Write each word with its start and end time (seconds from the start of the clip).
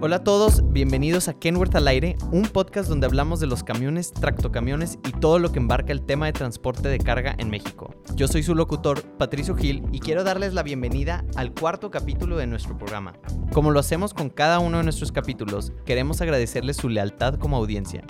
Hola 0.00 0.16
a 0.16 0.24
todos, 0.24 0.62
bienvenidos 0.72 1.28
a 1.28 1.34
Kenworth 1.34 1.74
al 1.74 1.88
aire, 1.88 2.16
un 2.30 2.42
podcast 2.42 2.88
donde 2.88 3.06
hablamos 3.06 3.40
de 3.40 3.46
los 3.46 3.64
camiones, 3.64 4.12
tractocamiones 4.12 4.98
y 5.06 5.10
todo 5.10 5.38
lo 5.38 5.52
que 5.52 5.58
embarca 5.58 5.92
el 5.92 6.02
tema 6.02 6.26
de 6.26 6.32
transporte 6.32 6.88
de 6.88 6.98
carga 6.98 7.34
en 7.36 7.50
México. 7.50 7.94
Yo 8.14 8.28
soy 8.28 8.42
su 8.42 8.54
locutor, 8.54 9.02
Patricio 9.18 9.56
Gil, 9.56 9.82
y 9.92 9.98
quiero 9.98 10.24
darles 10.24 10.54
la 10.54 10.62
bienvenida 10.62 11.24
al 11.36 11.52
cuarto 11.52 11.90
capítulo 11.90 12.36
de 12.36 12.46
nuestro 12.46 12.78
programa. 12.78 13.14
Como 13.52 13.70
lo 13.70 13.80
hacemos 13.80 14.14
con 14.14 14.30
cada 14.30 14.60
uno 14.60 14.78
de 14.78 14.84
nuestros 14.84 15.12
capítulos, 15.12 15.72
queremos 15.84 16.20
agradecerles 16.20 16.76
su 16.76 16.88
lealtad 16.88 17.34
como 17.34 17.56
audiencia, 17.56 18.04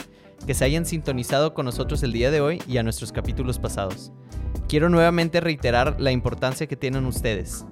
que 0.47 0.55
se 0.55 0.65
hayan 0.65 0.87
sintonizado 0.87 1.55
con 1.55 1.65
nosotros 1.65 2.03
el 2.03 2.13
día 2.13 2.31
de 2.31 2.41
hoy 2.41 2.63
y 2.69 2.77
a 2.77 2.83
nuestros 2.83 3.13
capítulos 3.13 3.59
pasados. 3.59 4.13
Quiero 4.69 4.91
nuevamente 4.91 5.41
reiterar 5.41 5.99
la 5.99 6.13
importancia 6.13 6.67
que 6.67 6.77
tienen 6.77 7.07
ustedes. 7.07 7.65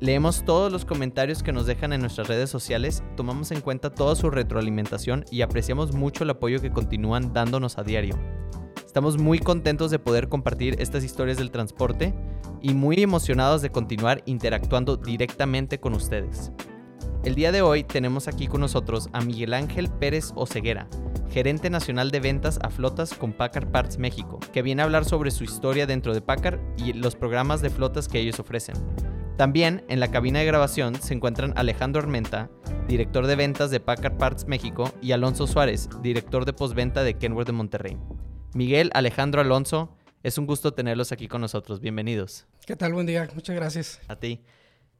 Leemos 0.00 0.44
todos 0.44 0.72
los 0.72 0.84
comentarios 0.84 1.44
que 1.44 1.52
nos 1.52 1.64
dejan 1.64 1.92
en 1.92 2.00
nuestras 2.00 2.26
redes 2.26 2.50
sociales, 2.50 3.04
tomamos 3.16 3.52
en 3.52 3.60
cuenta 3.60 3.94
toda 3.94 4.16
su 4.16 4.30
retroalimentación 4.30 5.24
y 5.30 5.42
apreciamos 5.42 5.94
mucho 5.94 6.24
el 6.24 6.30
apoyo 6.30 6.60
que 6.60 6.72
continúan 6.72 7.32
dándonos 7.32 7.78
a 7.78 7.84
diario. 7.84 8.18
Estamos 8.84 9.16
muy 9.16 9.38
contentos 9.38 9.92
de 9.92 10.00
poder 10.00 10.28
compartir 10.28 10.74
estas 10.80 11.04
historias 11.04 11.38
del 11.38 11.52
transporte 11.52 12.12
y 12.60 12.74
muy 12.74 13.00
emocionados 13.00 13.62
de 13.62 13.70
continuar 13.70 14.20
interactuando 14.26 14.96
directamente 14.96 15.78
con 15.78 15.94
ustedes. 15.94 16.50
El 17.22 17.34
día 17.34 17.52
de 17.52 17.60
hoy 17.60 17.84
tenemos 17.84 18.28
aquí 18.28 18.46
con 18.46 18.62
nosotros 18.62 19.10
a 19.12 19.20
Miguel 19.20 19.52
Ángel 19.52 19.90
Pérez 19.90 20.32
Oceguera, 20.36 20.88
gerente 21.30 21.68
nacional 21.68 22.10
de 22.10 22.18
ventas 22.18 22.58
a 22.62 22.70
flotas 22.70 23.12
con 23.12 23.34
Packard 23.34 23.70
Parts 23.70 23.98
México, 23.98 24.40
que 24.54 24.62
viene 24.62 24.80
a 24.80 24.86
hablar 24.86 25.04
sobre 25.04 25.30
su 25.30 25.44
historia 25.44 25.86
dentro 25.86 26.14
de 26.14 26.22
Packard 26.22 26.58
y 26.78 26.94
los 26.94 27.16
programas 27.16 27.60
de 27.60 27.68
flotas 27.68 28.08
que 28.08 28.20
ellos 28.20 28.40
ofrecen. 28.40 28.74
También 29.36 29.84
en 29.88 30.00
la 30.00 30.10
cabina 30.10 30.38
de 30.38 30.46
grabación 30.46 30.94
se 30.94 31.12
encuentran 31.12 31.52
Alejandro 31.56 32.00
Armenta, 32.00 32.48
director 32.88 33.26
de 33.26 33.36
ventas 33.36 33.70
de 33.70 33.80
Packard 33.80 34.16
Parts 34.16 34.48
México, 34.48 34.90
y 35.02 35.12
Alonso 35.12 35.46
Suárez, 35.46 35.90
director 36.02 36.46
de 36.46 36.54
postventa 36.54 37.02
de 37.02 37.18
Kenworth 37.18 37.48
de 37.48 37.52
Monterrey. 37.52 37.98
Miguel, 38.54 38.90
Alejandro, 38.94 39.42
Alonso, 39.42 39.94
es 40.22 40.38
un 40.38 40.46
gusto 40.46 40.72
tenerlos 40.72 41.12
aquí 41.12 41.28
con 41.28 41.42
nosotros. 41.42 41.80
Bienvenidos. 41.80 42.46
¿Qué 42.66 42.76
tal? 42.76 42.94
Buen 42.94 43.06
día. 43.06 43.28
Muchas 43.34 43.56
gracias. 43.56 44.00
A 44.08 44.16
ti. 44.16 44.42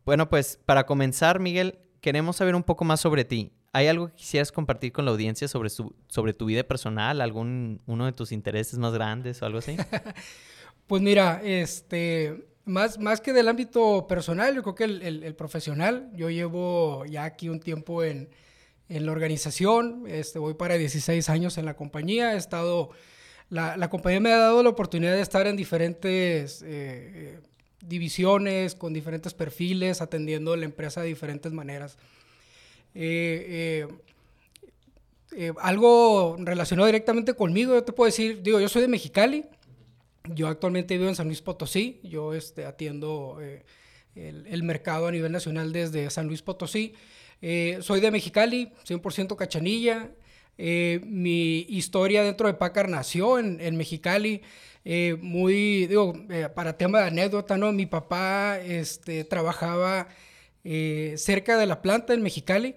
Bueno, 0.04 0.28
pues 0.28 0.58
para 0.66 0.84
comenzar, 0.84 1.40
Miguel, 1.40 1.78
queremos 2.00 2.36
saber 2.36 2.54
un 2.54 2.62
poco 2.62 2.84
más 2.84 3.00
sobre 3.00 3.24
ti. 3.24 3.52
¿Hay 3.72 3.86
algo 3.86 4.08
que 4.08 4.14
quisieras 4.14 4.50
compartir 4.50 4.92
con 4.92 5.04
la 5.04 5.12
audiencia 5.12 5.46
sobre, 5.46 5.70
sobre 5.70 6.32
tu 6.32 6.46
vida 6.46 6.64
personal? 6.64 7.20
¿Algún 7.20 7.80
uno 7.86 8.06
de 8.06 8.12
tus 8.12 8.32
intereses 8.32 8.78
más 8.78 8.92
grandes 8.92 9.40
o 9.42 9.46
algo 9.46 9.58
así? 9.58 9.76
pues 10.86 11.02
mira, 11.02 11.40
este, 11.44 12.48
más, 12.64 12.98
más 12.98 13.20
que 13.20 13.32
del 13.32 13.48
ámbito 13.48 14.06
personal, 14.08 14.54
yo 14.54 14.62
creo 14.62 14.74
que 14.74 14.84
el, 14.84 15.34
profesional, 15.36 16.10
yo 16.14 16.30
llevo 16.30 17.04
ya 17.06 17.24
aquí 17.24 17.48
un 17.48 17.60
tiempo 17.60 18.02
en, 18.02 18.28
la 18.88 19.12
organización, 19.12 20.02
este, 20.08 20.40
voy 20.40 20.54
para 20.54 20.76
16 20.76 21.28
años 21.28 21.58
en 21.58 21.64
la 21.64 21.76
compañía, 21.76 22.34
he 22.34 22.36
estado, 22.36 22.90
la, 23.48 23.88
compañía 23.88 24.18
me 24.18 24.32
ha 24.32 24.38
dado 24.38 24.64
la 24.64 24.68
oportunidad 24.68 25.12
de 25.12 25.20
estar 25.20 25.46
en 25.46 25.54
diferentes 25.54 26.60
eh, 26.66 27.38
divisiones, 27.82 28.74
con 28.74 28.92
diferentes 28.92 29.34
perfiles, 29.34 30.00
atendiendo 30.00 30.54
la 30.56 30.64
empresa 30.64 31.00
de 31.00 31.08
diferentes 31.08 31.52
maneras. 31.52 31.98
Eh, 32.94 33.86
eh, 35.36 35.52
algo 35.60 36.36
relacionado 36.40 36.86
directamente 36.86 37.34
conmigo, 37.34 37.74
yo 37.74 37.84
te 37.84 37.92
puedo 37.92 38.06
decir, 38.06 38.42
digo, 38.42 38.60
yo 38.60 38.68
soy 38.68 38.82
de 38.82 38.88
Mexicali, 38.88 39.44
yo 40.34 40.48
actualmente 40.48 40.96
vivo 40.96 41.08
en 41.08 41.16
San 41.16 41.26
Luis 41.26 41.40
Potosí, 41.40 42.00
yo 42.02 42.34
este, 42.34 42.66
atiendo 42.66 43.38
eh, 43.40 43.64
el, 44.14 44.62
mercado 44.62 45.06
a 45.06 45.12
nivel 45.12 45.32
nacional 45.32 45.72
desde 45.72 46.10
San 46.10 46.26
Luis 46.26 46.42
Potosí. 46.42 46.94
Eh, 47.40 47.78
soy 47.80 48.00
de 48.00 48.10
Mexicali, 48.10 48.72
100% 48.86 49.36
cachanilla. 49.36 50.10
Eh, 50.58 51.00
mi 51.06 51.60
historia 51.68 52.22
dentro 52.22 52.46
de 52.46 52.54
Pacar 52.54 52.88
nació 52.88 53.38
en, 53.38 53.60
en 53.60 53.76
Mexicali. 53.76 54.42
Muy, 54.84 55.86
digo, 55.86 56.14
para 56.54 56.76
tema 56.76 57.00
de 57.00 57.06
anécdota, 57.06 57.56
¿no? 57.58 57.72
Mi 57.72 57.86
papá 57.86 58.58
este, 58.60 59.24
trabajaba 59.24 60.08
cerca 60.62 61.56
de 61.58 61.66
la 61.66 61.82
planta 61.82 62.14
en 62.14 62.22
Mexicali. 62.22 62.76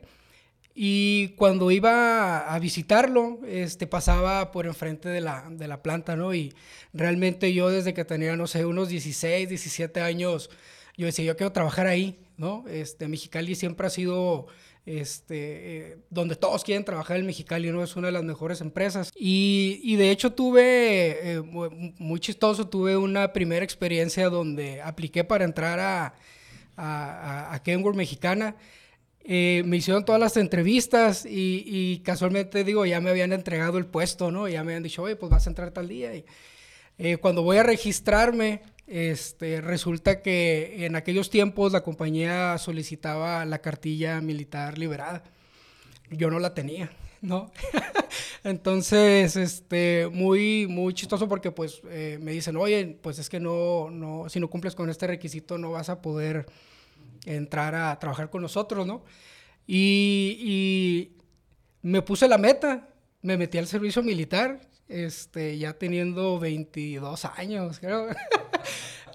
Y 0.76 1.30
cuando 1.38 1.70
iba 1.70 2.52
a 2.52 2.60
visitarlo, 2.60 3.40
este, 3.46 3.86
pasaba 3.86 4.52
por 4.52 4.66
enfrente 4.66 5.08
de 5.08 5.22
la, 5.22 5.48
de 5.52 5.68
la 5.68 5.84
planta, 5.84 6.16
¿no? 6.16 6.34
Y 6.34 6.54
realmente 6.94 7.54
yo 7.54 7.70
desde 7.70 7.94
que 7.94 8.06
tenía, 8.06 8.36
no 8.36 8.48
sé, 8.48 8.66
unos 8.66 8.90
16, 8.90 9.50
17 9.50 10.02
años, 10.02 10.50
yo 10.98 11.06
decía, 11.06 11.26
yo 11.26 11.38
quiero 11.38 11.52
trabajar 11.52 11.86
ahí, 11.86 12.20
¿no? 12.38 12.66
Este, 12.68 13.08
Mexicali 13.08 13.54
siempre 13.54 13.86
ha 13.86 13.92
sido 13.92 14.48
este, 14.86 15.92
eh, 15.94 15.98
donde 16.10 16.36
todos 16.36 16.64
quieren 16.64 16.84
trabajar 16.84 17.18
en 17.18 17.26
Mexicali, 17.26 17.72
¿no? 17.72 17.84
Es 17.84 17.96
una 17.96 18.08
de 18.08 18.14
las 18.14 18.24
mejores 18.24 18.62
empresas. 18.62 19.12
Y, 19.16 19.80
y 19.84 19.96
de 19.96 20.12
hecho 20.12 20.34
tuve, 20.34 21.34
eh, 21.36 21.42
muy 21.42 22.20
chistoso, 22.20 22.68
tuve 22.68 22.98
una 22.98 23.34
primera 23.34 23.64
experiencia 23.64 24.30
donde 24.30 24.82
apliqué 24.82 25.24
para 25.24 25.46
entrar 25.46 25.80
a, 25.80 26.14
a, 26.76 27.56
a 27.56 27.62
Mexicana. 27.94 28.56
Eh, 29.26 29.64
me 29.66 29.78
hicieron 29.78 30.04
todas 30.04 30.20
las 30.20 30.36
entrevistas 30.36 31.26
y, 31.26 32.02
casualmente 32.04 32.66
digo, 32.66 32.86
ya 32.86 33.00
me 33.00 33.10
habían 33.10 33.32
entregado 33.32 33.78
el 33.78 33.86
puesto, 33.86 34.32
¿no? 34.32 34.50
Ya 34.50 34.64
me 34.64 34.72
habían 34.72 34.84
dicho, 34.84 35.02
oye, 35.02 35.16
pues 35.16 35.32
vas 35.32 35.48
a 35.48 35.50
entrar 35.50 35.72
tal 35.72 35.88
día. 35.88 36.14
Y 36.14 36.26
eh, 36.98 37.18
cuando 37.18 37.42
voy 37.42 37.58
a 37.58 37.64
registrarme, 37.64 38.62
este, 38.88 39.62
resulta 39.62 40.22
que 40.22 40.86
en 40.86 40.96
aquellos 40.96 41.30
tiempos 41.30 41.72
la 41.72 41.84
compañía 41.84 42.58
solicitaba 42.58 43.46
la 43.46 43.60
cartilla 43.60 44.22
militar 44.22 44.78
liberada. 44.78 45.24
Yo 46.10 46.30
no 46.30 46.40
la 46.40 46.54
tenía, 46.54 46.92
¿no? 47.22 47.52
Entonces, 48.44 49.36
este, 49.36 50.10
muy, 50.12 50.68
muy 50.68 50.94
chistoso 50.94 51.28
porque 51.28 51.52
pues 51.52 51.82
eh, 51.90 52.20
me 52.22 52.32
dicen, 52.32 52.58
oye, 52.58 52.98
pues 53.02 53.20
es 53.20 53.30
que 53.30 53.40
no, 53.40 53.90
no, 53.90 54.30
si 54.30 54.40
no 54.40 54.50
cumples 54.50 54.76
con 54.76 54.90
este 54.90 55.08
requisito 55.08 55.58
no 55.58 55.72
vas 55.72 55.90
a 55.90 56.02
poder 56.02 56.46
entrar 57.26 57.74
a 57.76 57.98
trabajar 58.00 58.30
con 58.30 58.42
nosotros, 58.42 58.86
¿no? 58.86 59.04
Y, 59.66 61.12
me 61.82 62.02
puse 62.02 62.28
la 62.30 62.38
meta, 62.38 62.88
me 63.22 63.38
metí 63.38 63.58
al 63.58 63.68
servicio 63.68 64.04
militar, 64.04 64.62
este, 64.88 65.58
ya 65.58 65.74
teniendo 65.74 66.40
22 66.40 67.26
años, 67.26 67.80
creo. 67.80 68.08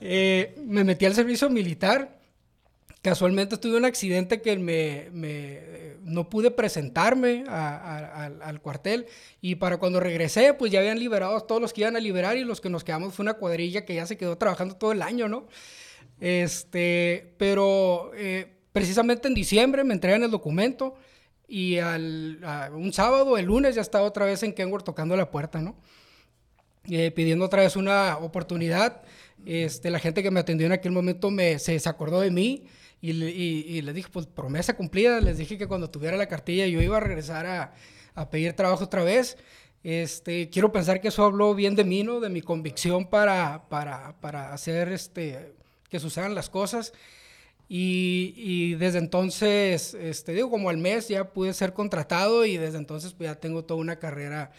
Eh, 0.00 0.54
me 0.64 0.84
metí 0.84 1.06
al 1.06 1.14
servicio 1.14 1.50
militar. 1.50 2.20
Casualmente 3.02 3.56
tuve 3.56 3.76
un 3.76 3.84
accidente 3.84 4.40
que 4.40 4.56
me, 4.56 5.96
no 6.02 6.28
pude 6.28 6.50
presentarme 6.52 7.44
al 7.48 8.60
cuartel 8.60 9.06
y 9.40 9.56
para 9.56 9.78
cuando 9.78 9.98
regresé 9.98 10.54
pues 10.54 10.70
ya 10.70 10.80
habían 10.80 10.98
liberado 10.98 11.36
a 11.36 11.46
todos 11.46 11.60
los 11.60 11.72
que 11.72 11.80
iban 11.82 11.96
a 11.96 12.00
liberar 12.00 12.36
y 12.36 12.44
los 12.44 12.60
que 12.60 12.70
nos 12.70 12.84
quedamos 12.84 13.14
fue 13.14 13.24
una 13.24 13.34
cuadrilla 13.34 13.84
que 13.84 13.94
ya 13.94 14.06
se 14.06 14.16
quedó 14.16 14.36
trabajando 14.38 14.76
todo 14.76 14.92
el 14.92 15.02
año, 15.02 15.28
¿no? 15.28 15.48
Este, 16.20 17.34
pero 17.38 18.12
eh, 18.14 18.52
precisamente 18.72 19.28
en 19.28 19.34
diciembre 19.34 19.84
me 19.84 19.94
entregan 19.94 20.22
el 20.22 20.30
documento 20.30 20.96
y 21.48 21.78
al, 21.78 22.40
un 22.74 22.92
sábado, 22.92 23.38
el 23.38 23.46
lunes, 23.46 23.74
ya 23.74 23.80
estaba 23.80 24.06
otra 24.06 24.26
vez 24.26 24.42
en 24.42 24.52
Kenworth 24.52 24.84
tocando 24.84 25.16
la 25.16 25.30
puerta, 25.30 25.62
¿no? 25.62 25.76
Eh, 26.90 27.10
pidiendo 27.10 27.46
otra 27.46 27.62
vez 27.62 27.74
una 27.74 28.18
oportunidad. 28.18 29.02
Este, 29.46 29.90
la 29.90 29.98
gente 29.98 30.22
que 30.22 30.30
me 30.30 30.40
atendió 30.40 30.66
en 30.66 30.72
aquel 30.72 30.92
momento 30.92 31.30
me, 31.30 31.58
se, 31.58 31.80
acordó 31.88 32.20
de 32.20 32.30
mí 32.30 32.64
y, 33.00 33.10
y, 33.10 33.82
les 33.82 33.94
dije, 33.94 34.08
pues 34.12 34.26
promesa 34.26 34.76
cumplida. 34.76 35.20
Les 35.20 35.38
dije 35.38 35.56
que 35.58 35.66
cuando 35.66 35.90
tuviera 35.90 36.16
la 36.16 36.26
cartilla 36.26 36.66
yo 36.66 36.80
iba 36.80 36.96
a 36.96 37.00
regresar 37.00 37.46
a, 37.46 37.74
a 38.14 38.30
pedir 38.30 38.52
trabajo 38.54 38.84
otra 38.84 39.04
vez. 39.04 39.36
Este, 39.82 40.50
quiero 40.50 40.72
pensar 40.72 41.00
que 41.00 41.08
eso 41.08 41.24
habló 41.24 41.54
bien 41.54 41.76
de 41.76 41.84
mí, 41.84 42.02
¿no? 42.02 42.20
De 42.20 42.28
mi 42.28 42.42
convicción 42.42 43.06
para, 43.06 43.68
para, 43.68 44.16
para 44.20 44.52
hacer 44.52 44.88
este, 44.88 45.54
que 45.88 46.00
sucedan 46.00 46.34
las 46.34 46.50
cosas. 46.50 46.92
Y, 47.70 48.74
desde 48.76 48.98
entonces, 48.98 49.92
este, 49.94 50.32
digo, 50.32 50.50
como 50.50 50.70
al 50.70 50.78
mes 50.78 51.08
ya 51.08 51.32
pude 51.32 51.52
ser 51.52 51.74
contratado 51.74 52.46
y 52.46 52.56
desde 52.56 52.78
entonces 52.78 53.12
pues, 53.12 53.28
ya 53.28 53.34
tengo 53.34 53.64
toda 53.64 53.78
una 53.78 53.96
carrera 53.96 54.52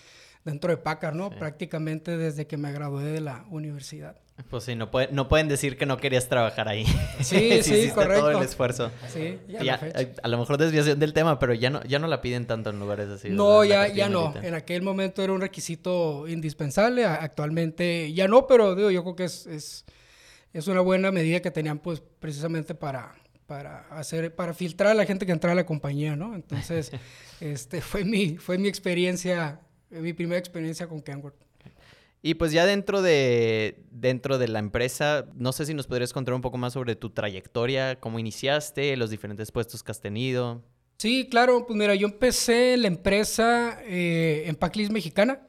dentro 0.46 0.70
de 0.70 0.78
Packard, 0.78 1.16
¿no? 1.16 1.32
Prácticamente 1.32 2.18
desde 2.18 2.46
que 2.46 2.58
me 2.58 2.72
gradué 2.72 3.06
de 3.06 3.22
la 3.22 3.46
universidad. 3.50 4.16
Pues 4.50 4.63
sí, 4.63 4.75
no, 4.75 4.89
puede, 4.89 5.09
no 5.12 5.27
pueden 5.27 5.47
decir 5.47 5.77
que 5.77 5.86
no 5.86 5.97
querías 5.97 6.27
trabajar 6.30 6.68
ahí. 6.68 6.86
Sí, 7.21 7.59
sí, 7.63 7.89
correcto. 7.89 8.21
todo 8.21 8.31
el 8.31 8.44
esfuerzo. 8.44 8.91
Sí, 9.12 9.38
ya, 9.47 9.80
a 10.21 10.27
lo 10.27 10.38
mejor 10.38 10.57
desviación 10.57 11.00
del 11.00 11.13
tema, 11.13 11.39
pero 11.39 11.53
ya 11.53 11.69
no, 11.69 11.83
ya 11.83 12.00
no 12.00 12.07
la 12.07 12.21
piden 12.21 12.45
tanto 12.47 12.69
en 12.69 12.80
lugares 12.80 13.09
así. 13.09 13.30
No, 13.30 13.63
ya, 13.63 13.88
ya 13.88 14.09
no. 14.09 14.33
En 14.41 14.53
aquel 14.53 14.81
momento 14.81 15.24
era 15.24 15.33
un 15.33 15.41
requisito 15.41 16.27
indispensable. 16.27 17.06
Actualmente 17.06 18.13
ya 18.13 18.27
no, 18.27 18.47
pero 18.47 18.75
digo, 18.75 18.91
yo 18.91 19.03
creo 19.03 19.15
que 19.15 19.25
es 19.25 19.86
es 20.53 20.68
una 20.68 20.81
buena 20.81 21.12
medida 21.12 21.41
que 21.41 21.51
tenían 21.51 21.80
pues 21.80 22.01
precisamente 22.19 22.74
para, 22.74 23.15
para 23.45 23.81
hacer, 23.89 24.33
para 24.36 24.53
filtrar 24.53 24.91
a 24.91 24.94
la 24.94 25.06
gente 25.06 25.25
que 25.25 25.31
entraba 25.31 25.53
a 25.53 25.56
la 25.56 25.65
compañía, 25.65 26.15
¿no? 26.15 26.36
Entonces, 26.36 26.91
este, 27.39 27.81
fue 27.81 28.03
mi, 28.03 28.38
fue 28.38 28.57
mi 28.57 28.68
experiencia, 28.68 29.62
mi 29.89 30.13
primera 30.13 30.39
experiencia 30.39 30.88
con 30.88 31.01
Kenworth. 31.01 31.38
Y 32.21 32.33
pues 32.33 32.51
ya 32.51 32.66
dentro 32.66 33.01
de, 33.01 33.83
dentro 33.92 34.38
de 34.38 34.50
la 34.50 34.60
empresa, 34.60 35.25
no 35.36 35.54
sé 35.54 35.66
si 35.66 35.74
nos 35.74 35.88
podrías 35.88 36.12
contar 36.12 36.33
un 36.33 36.42
poco 36.42 36.57
más 36.57 36.74
sobre 36.74 36.95
tu 36.95 37.12
trayectoria, 37.12 38.00
cómo 38.00 38.19
iniciaste, 38.19 38.98
los 38.98 39.10
diferentes 39.10 39.51
puestos 39.51 39.83
que 39.83 39.92
has 39.92 40.01
tenido. 40.01 40.62
Sí, 41.00 41.30
claro, 41.31 41.66
pues 41.66 41.80
mira, 41.80 41.95
yo 41.95 42.07
empecé 42.07 42.75
la 42.75 42.88
empresa 42.88 43.80
eh, 43.86 44.44
en 44.48 44.57
Paclis 44.57 44.89
Mexicana, 44.89 45.48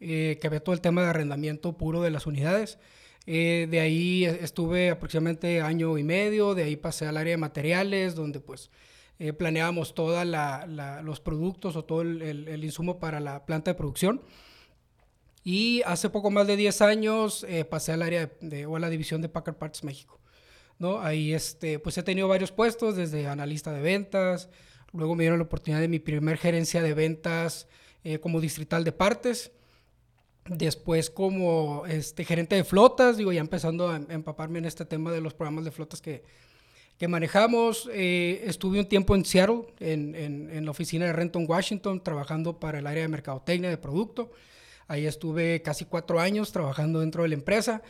eh, 0.00 0.38
que 0.40 0.46
había 0.46 0.60
todo 0.60 0.74
el 0.74 0.80
tema 0.80 1.02
de 1.02 1.08
arrendamiento 1.08 1.76
puro 1.76 2.00
de 2.00 2.10
las 2.10 2.26
unidades. 2.26 2.78
Eh, 3.26 3.66
de 3.70 3.80
ahí 3.80 4.24
estuve 4.24 4.88
aproximadamente 4.88 5.60
año 5.60 5.98
y 5.98 6.02
medio, 6.02 6.54
de 6.54 6.62
ahí 6.62 6.76
pasé 6.76 7.06
al 7.06 7.18
área 7.18 7.32
de 7.32 7.36
materiales, 7.36 8.14
donde 8.14 8.40
pues 8.40 8.70
planeábamos 9.36 9.94
todos 9.94 10.26
los 10.26 11.20
productos 11.20 11.76
o 11.76 11.84
todo 11.84 12.00
el, 12.00 12.64
insumo 12.64 12.98
para 12.98 13.20
la 13.20 13.44
planta 13.44 13.72
de 13.72 13.74
producción. 13.74 14.22
Y 15.48 15.82
hace 15.86 16.10
poco 16.10 16.32
más 16.32 16.48
de 16.48 16.56
10 16.56 16.82
años 16.82 17.46
pasé 17.70 17.92
al 17.92 18.02
área 18.02 18.32
de, 18.40 18.66
o 18.66 18.74
a 18.74 18.80
la 18.80 18.90
división 18.90 19.22
de 19.22 19.28
Packard 19.28 19.54
Parts 19.54 19.84
México. 19.84 20.18
¿no? 20.80 21.00
Ahí 21.00 21.32
este, 21.32 21.78
pues 21.78 21.96
he 21.98 22.02
tenido 22.02 22.26
varios 22.26 22.50
puestos, 22.50 22.96
desde 22.96 23.28
analista 23.28 23.70
de 23.70 23.80
ventas, 23.80 24.48
Luego 24.96 25.14
me 25.14 25.24
dieron 25.24 25.38
la 25.38 25.44
oportunidad 25.44 25.80
de 25.80 25.88
mi 25.88 25.98
primer 25.98 26.38
gerencia 26.38 26.82
de 26.82 26.94
ventas 26.94 27.68
eh, 28.04 28.18
como 28.18 28.40
distrital 28.40 28.84
de 28.84 28.92
partes. 28.92 29.52
Después 30.48 31.10
como 31.10 31.84
este, 31.86 32.24
gerente 32.24 32.54
de 32.54 32.64
flotas, 32.64 33.16
digo, 33.16 33.32
ya 33.32 33.40
empezando 33.40 33.88
a 33.88 33.96
empaparme 33.96 34.60
en 34.60 34.64
este 34.64 34.84
tema 34.84 35.10
de 35.10 35.20
los 35.20 35.34
programas 35.34 35.64
de 35.64 35.72
flotas 35.72 36.00
que, 36.00 36.22
que 36.98 37.08
manejamos. 37.08 37.90
Eh, 37.92 38.42
estuve 38.44 38.78
un 38.78 38.86
tiempo 38.86 39.16
en 39.16 39.24
Seattle, 39.24 39.64
en, 39.80 40.14
en, 40.14 40.64
la 40.64 40.70
oficina 40.70 41.06
de 41.06 41.12
Renton, 41.12 41.46
Washington, 41.48 42.02
trabajando 42.02 42.60
para 42.60 42.78
el 42.78 42.86
área 42.86 43.02
de 43.02 43.08
mercadotecnia 43.08 43.68
de 43.68 43.76
producto. 43.76 44.30
Ahí 44.88 45.06
estuve 45.06 45.62
casi 45.62 45.84
cuatro 45.84 46.20
años 46.20 46.52
trabajando 46.52 47.00
dentro 47.00 47.22
de 47.22 47.30
la 47.30 47.34
empresa 47.34 47.82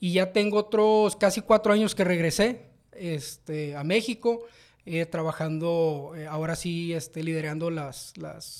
y 0.00 0.12
ya 0.12 0.32
tengo 0.32 0.58
otros 0.58 1.16
casi 1.16 1.40
cuatro 1.42 1.72
años 1.72 1.94
que 1.94 2.04
regresé 2.04 2.70
este, 2.92 3.76
a 3.76 3.84
México 3.84 4.46
eh, 4.90 5.04
trabajando, 5.04 6.14
eh, 6.16 6.26
ahora 6.26 6.56
sí, 6.56 6.94
este, 6.94 7.22
liderando 7.22 7.70
las, 7.70 8.14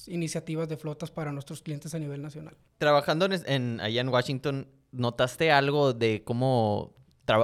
iniciativas 0.09 0.69
de 0.69 0.77
flotas 0.77 1.11
para 1.11 1.33
nuestros 1.33 1.63
clientes 1.63 1.95
a 1.95 1.99
nivel 1.99 2.21
nacional. 2.21 2.55
Trabajando 2.77 3.27
en, 3.31 3.81
allá 3.81 4.01
en 4.03 4.09
Washington, 4.11 4.69
¿notaste 4.93 5.51
algo 5.51 5.95
de 5.95 6.23
cómo, 6.25 6.93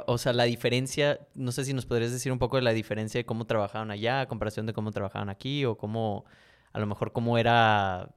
o 0.06 0.18
sea, 0.18 0.34
la 0.34 0.44
diferencia, 0.44 1.18
no 1.34 1.50
sé 1.50 1.64
si 1.64 1.72
nos 1.72 1.86
podrías 1.86 2.12
decir 2.12 2.30
un 2.30 2.38
poco 2.38 2.56
de 2.56 2.62
la 2.62 2.74
diferencia 2.74 3.18
de 3.18 3.24
cómo 3.24 3.46
trabajaban 3.46 3.90
allá 3.90 4.20
a 4.20 4.28
comparación 4.28 4.66
de 4.66 4.74
cómo 4.74 4.90
trabajaban 4.90 5.30
aquí 5.30 5.64
o 5.64 5.78
cómo, 5.78 6.26
a 6.74 6.78
lo 6.78 6.86
mejor, 6.86 7.12
cómo 7.12 7.38
era 7.38 8.10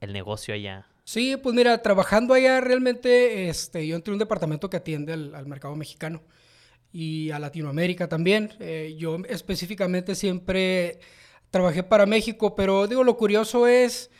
el 0.00 0.12
negocio 0.12 0.54
allá? 0.54 0.86
Sí, 1.06 1.36
pues 1.40 1.54
mira, 1.54 1.80
trabajando 1.82 2.34
allá 2.34 2.60
realmente, 2.60 3.48
este, 3.48 3.86
yo 3.86 3.94
entré 3.94 4.10
en 4.10 4.14
un 4.14 4.18
departamento 4.18 4.68
que 4.68 4.76
atiende 4.78 5.12
al 5.12 5.46
mercado 5.46 5.76
mexicano 5.76 6.20
y 6.92 7.30
a 7.30 7.38
Latinoamérica 7.38 8.08
también. 8.08 8.52
Eh, 8.58 8.96
yo 8.98 9.18
específicamente 9.28 10.16
siempre 10.16 10.98
trabajé 11.52 11.84
para 11.84 12.06
México, 12.06 12.56
pero 12.56 12.88
digo, 12.88 13.04
lo 13.04 13.16
curioso 13.16 13.68
es, 13.68 14.10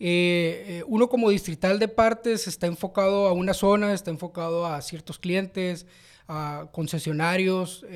eh, 0.00 0.64
eh, 0.80 0.84
uno 0.88 1.08
como 1.08 1.30
distrital 1.30 1.78
de 1.78 1.86
partes 1.86 2.48
está 2.48 2.66
enfocado 2.66 3.28
a 3.28 3.32
una 3.32 3.54
zona, 3.54 3.94
está 3.94 4.10
enfocado 4.10 4.66
a 4.66 4.82
ciertos 4.82 5.20
clientes, 5.20 5.86
a 6.26 6.68
concesionarios. 6.72 7.86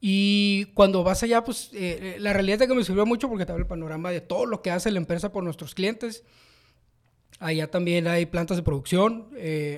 y 0.00 0.66
cuando 0.74 1.02
vas 1.02 1.24
allá, 1.24 1.42
pues 1.42 1.72
la 1.72 2.32
realidad 2.32 2.62
es 2.62 2.68
que 2.68 2.74
me 2.74 2.84
sirvió 2.84 3.04
mucho 3.06 3.28
porque 3.28 3.44
te 3.44 3.52
el 3.54 3.66
panorama 3.66 4.12
de 4.12 4.20
todo 4.20 4.46
lo 4.46 4.62
que 4.62 4.70
hace 4.70 4.92
la 4.92 4.98
empresa 4.98 5.32
por 5.32 5.42
nuestros 5.42 5.74
clientes. 5.74 6.24
Allá 7.40 7.70
también 7.70 8.08
hay 8.08 8.26
plantas 8.26 8.56
de 8.56 8.62
producción, 8.62 9.28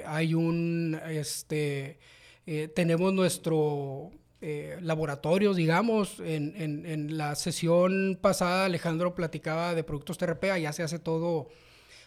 hay 0.07 0.35
un, 0.35 0.99
este, 1.09 1.99
eh, 2.53 2.67
tenemos 2.67 3.13
nuestro 3.13 4.11
eh, 4.41 4.77
laboratorio, 4.81 5.55
digamos. 5.55 6.19
En, 6.19 6.55
en, 6.57 7.17
la 7.17 7.37
sesión 7.37 8.19
pasada 8.21 8.65
Alejandro 8.65 9.15
platicaba 9.15 9.73
de 9.75 9.85
productos 9.85 10.19
TRP, 10.19 10.51
allá 10.51 10.73
se 10.73 10.83
hace 10.83 10.99
todo, 10.99 11.49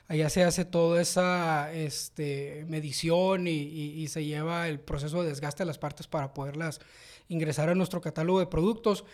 allá 0.10 0.30
se 0.30 0.44
hace 0.44 0.66
toda 0.66 1.02
esa 1.02 1.72
este, 1.72 2.66
medición 2.68 3.48
y, 3.48 3.52
y, 3.52 4.08
se 4.10 4.26
lleva 4.26 4.68
el 4.68 4.82
proceso 4.82 5.24
de 5.24 5.30
desgaste 5.30 5.64
de 5.64 5.68
las 5.68 5.78
partes 5.78 6.08
para 6.08 6.34
poderlas 6.34 6.82
ingresar 7.30 7.70
a 7.70 7.76
nuestro 7.76 8.02
catálogo 8.02 8.40
de 8.40 8.48
productos. 8.48 9.06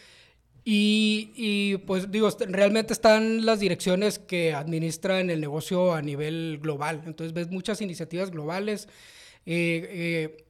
Y, 0.63 1.31
y, 1.35 1.77
pues 1.77 2.11
digo, 2.11 2.29
realmente 2.47 2.93
están 2.93 3.45
las 3.45 3.59
direcciones 3.59 4.19
que 4.19 4.53
administran 4.53 5.29
el 5.29 5.41
negocio 5.41 5.93
a 5.93 6.01
nivel 6.01 6.59
global. 6.61 7.01
Entonces 7.05 7.33
ves 7.33 7.49
muchas 7.49 7.81
iniciativas 7.81 8.29
globales. 8.29 8.87
Eh, 9.45 10.45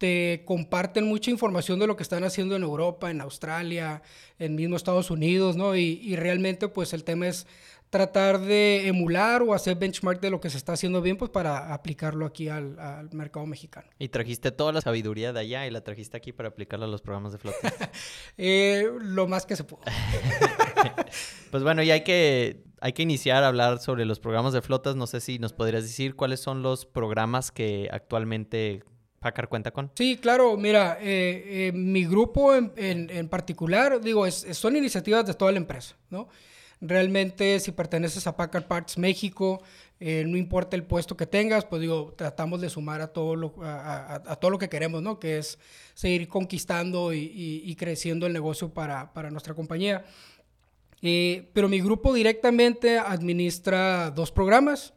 te 0.00 0.44
comparten 0.46 1.04
mucha 1.04 1.30
información 1.30 1.78
de 1.78 1.86
lo 1.86 1.94
que 1.94 2.02
están 2.02 2.24
haciendo 2.24 2.56
en 2.56 2.62
Europa, 2.62 3.10
en 3.10 3.20
Australia, 3.20 4.02
en 4.38 4.54
mismo 4.54 4.76
Estados 4.76 5.10
Unidos, 5.10 5.56
¿no? 5.56 5.76
Y, 5.76 6.16
realmente 6.16 6.68
pues 6.68 6.94
el 6.94 7.04
tema 7.04 7.28
es 7.28 7.46
tratar 7.90 8.40
de 8.40 8.86
emular 8.86 9.42
o 9.42 9.52
hacer 9.52 9.76
benchmark 9.76 10.20
de 10.20 10.30
lo 10.30 10.40
que 10.40 10.48
se 10.48 10.56
está 10.56 10.72
haciendo 10.72 11.02
bien, 11.02 11.16
pues 11.16 11.30
para 11.30 11.74
aplicarlo 11.74 12.24
aquí 12.24 12.48
al, 12.48 12.76
mercado 13.12 13.44
mexicano. 13.46 13.88
Y 13.98 14.08
trajiste 14.08 14.52
toda 14.52 14.72
la 14.72 14.80
sabiduría 14.80 15.32
de 15.32 15.40
allá 15.40 15.66
y 15.66 15.70
la 15.70 15.82
trajiste 15.82 16.16
aquí 16.16 16.32
para 16.32 16.48
aplicarla 16.48 16.86
a 16.86 16.88
los 16.88 17.02
programas 17.02 17.32
de 17.32 17.38
flota. 17.38 17.58
Eh, 18.36 18.88
lo 19.00 19.26
más 19.26 19.44
que 19.44 19.56
se 19.56 19.64
pudo. 19.64 19.80
pues 21.50 21.62
bueno, 21.62 21.82
y 21.82 21.90
hay 21.90 22.02
que, 22.04 22.62
hay 22.80 22.92
que 22.92 23.02
iniciar 23.02 23.42
a 23.42 23.48
hablar 23.48 23.78
sobre 23.80 24.04
los 24.04 24.18
programas 24.20 24.52
de 24.52 24.62
flotas. 24.62 24.96
No 24.96 25.06
sé 25.06 25.20
si 25.20 25.38
nos 25.38 25.52
podrías 25.52 25.82
decir 25.82 26.14
cuáles 26.14 26.40
son 26.40 26.62
los 26.62 26.86
programas 26.86 27.50
que 27.50 27.88
actualmente 27.92 28.82
Packard 29.20 29.48
cuenta 29.48 29.70
con? 29.70 29.90
Sí, 29.94 30.16
claro, 30.16 30.56
mira, 30.56 30.96
eh, 31.00 31.68
eh, 31.68 31.72
mi 31.72 32.06
grupo 32.06 32.54
en, 32.54 33.28
particular, 33.28 34.00
digo, 34.00 34.28
son 34.30 34.76
iniciativas 34.76 35.26
de 35.26 35.34
toda 35.34 35.52
la 35.52 35.58
empresa, 35.58 35.96
¿no? 36.08 36.28
Realmente, 36.80 37.60
si 37.60 37.72
perteneces 37.72 38.26
a 38.26 38.36
Packard 38.36 38.66
Parts 38.66 38.96
México, 38.96 39.62
eh, 39.98 40.24
no 40.26 40.36
importa 40.36 40.76
el 40.76 40.84
puesto 40.84 41.16
que 41.16 41.26
tengas, 41.26 41.66
pues 41.66 41.82
digo, 41.82 42.14
tratamos 42.16 42.60
de 42.60 42.70
sumar 42.70 43.00
a 43.00 43.08
todo 43.08 43.36
lo, 43.36 43.54
a, 43.62 44.36
todo 44.40 44.50
lo 44.50 44.58
que 44.58 44.68
queremos, 44.68 45.02
¿no? 45.02 45.18
Que 45.18 45.38
es 45.38 45.58
seguir 45.94 46.26
conquistando 46.28 47.12
y, 47.12 47.76
creciendo 47.78 48.26
el 48.26 48.32
negocio 48.32 48.72
para, 48.72 49.12
para 49.12 49.30
nuestra 49.30 49.54
compañía. 49.54 50.04
pero 51.00 51.68
mi 51.68 51.80
grupo 51.80 52.14
directamente 52.14 52.98
administra 52.98 54.10
dos 54.10 54.32
programas. 54.32 54.94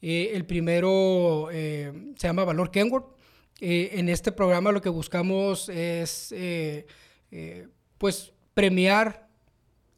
el 0.00 0.44
primero 0.44 1.48
se 1.50 2.28
llama 2.28 2.44
Valor 2.44 2.70
Kenworth 2.70 3.14
eh, 3.60 3.98
en 3.98 4.08
este 4.08 4.32
programa 4.32 4.72
lo 4.72 4.82
que 4.82 4.88
buscamos 4.88 5.68
es, 5.68 6.32
eh, 6.32 6.86
eh, 7.30 7.68
pues, 7.98 8.32
premiar 8.52 9.23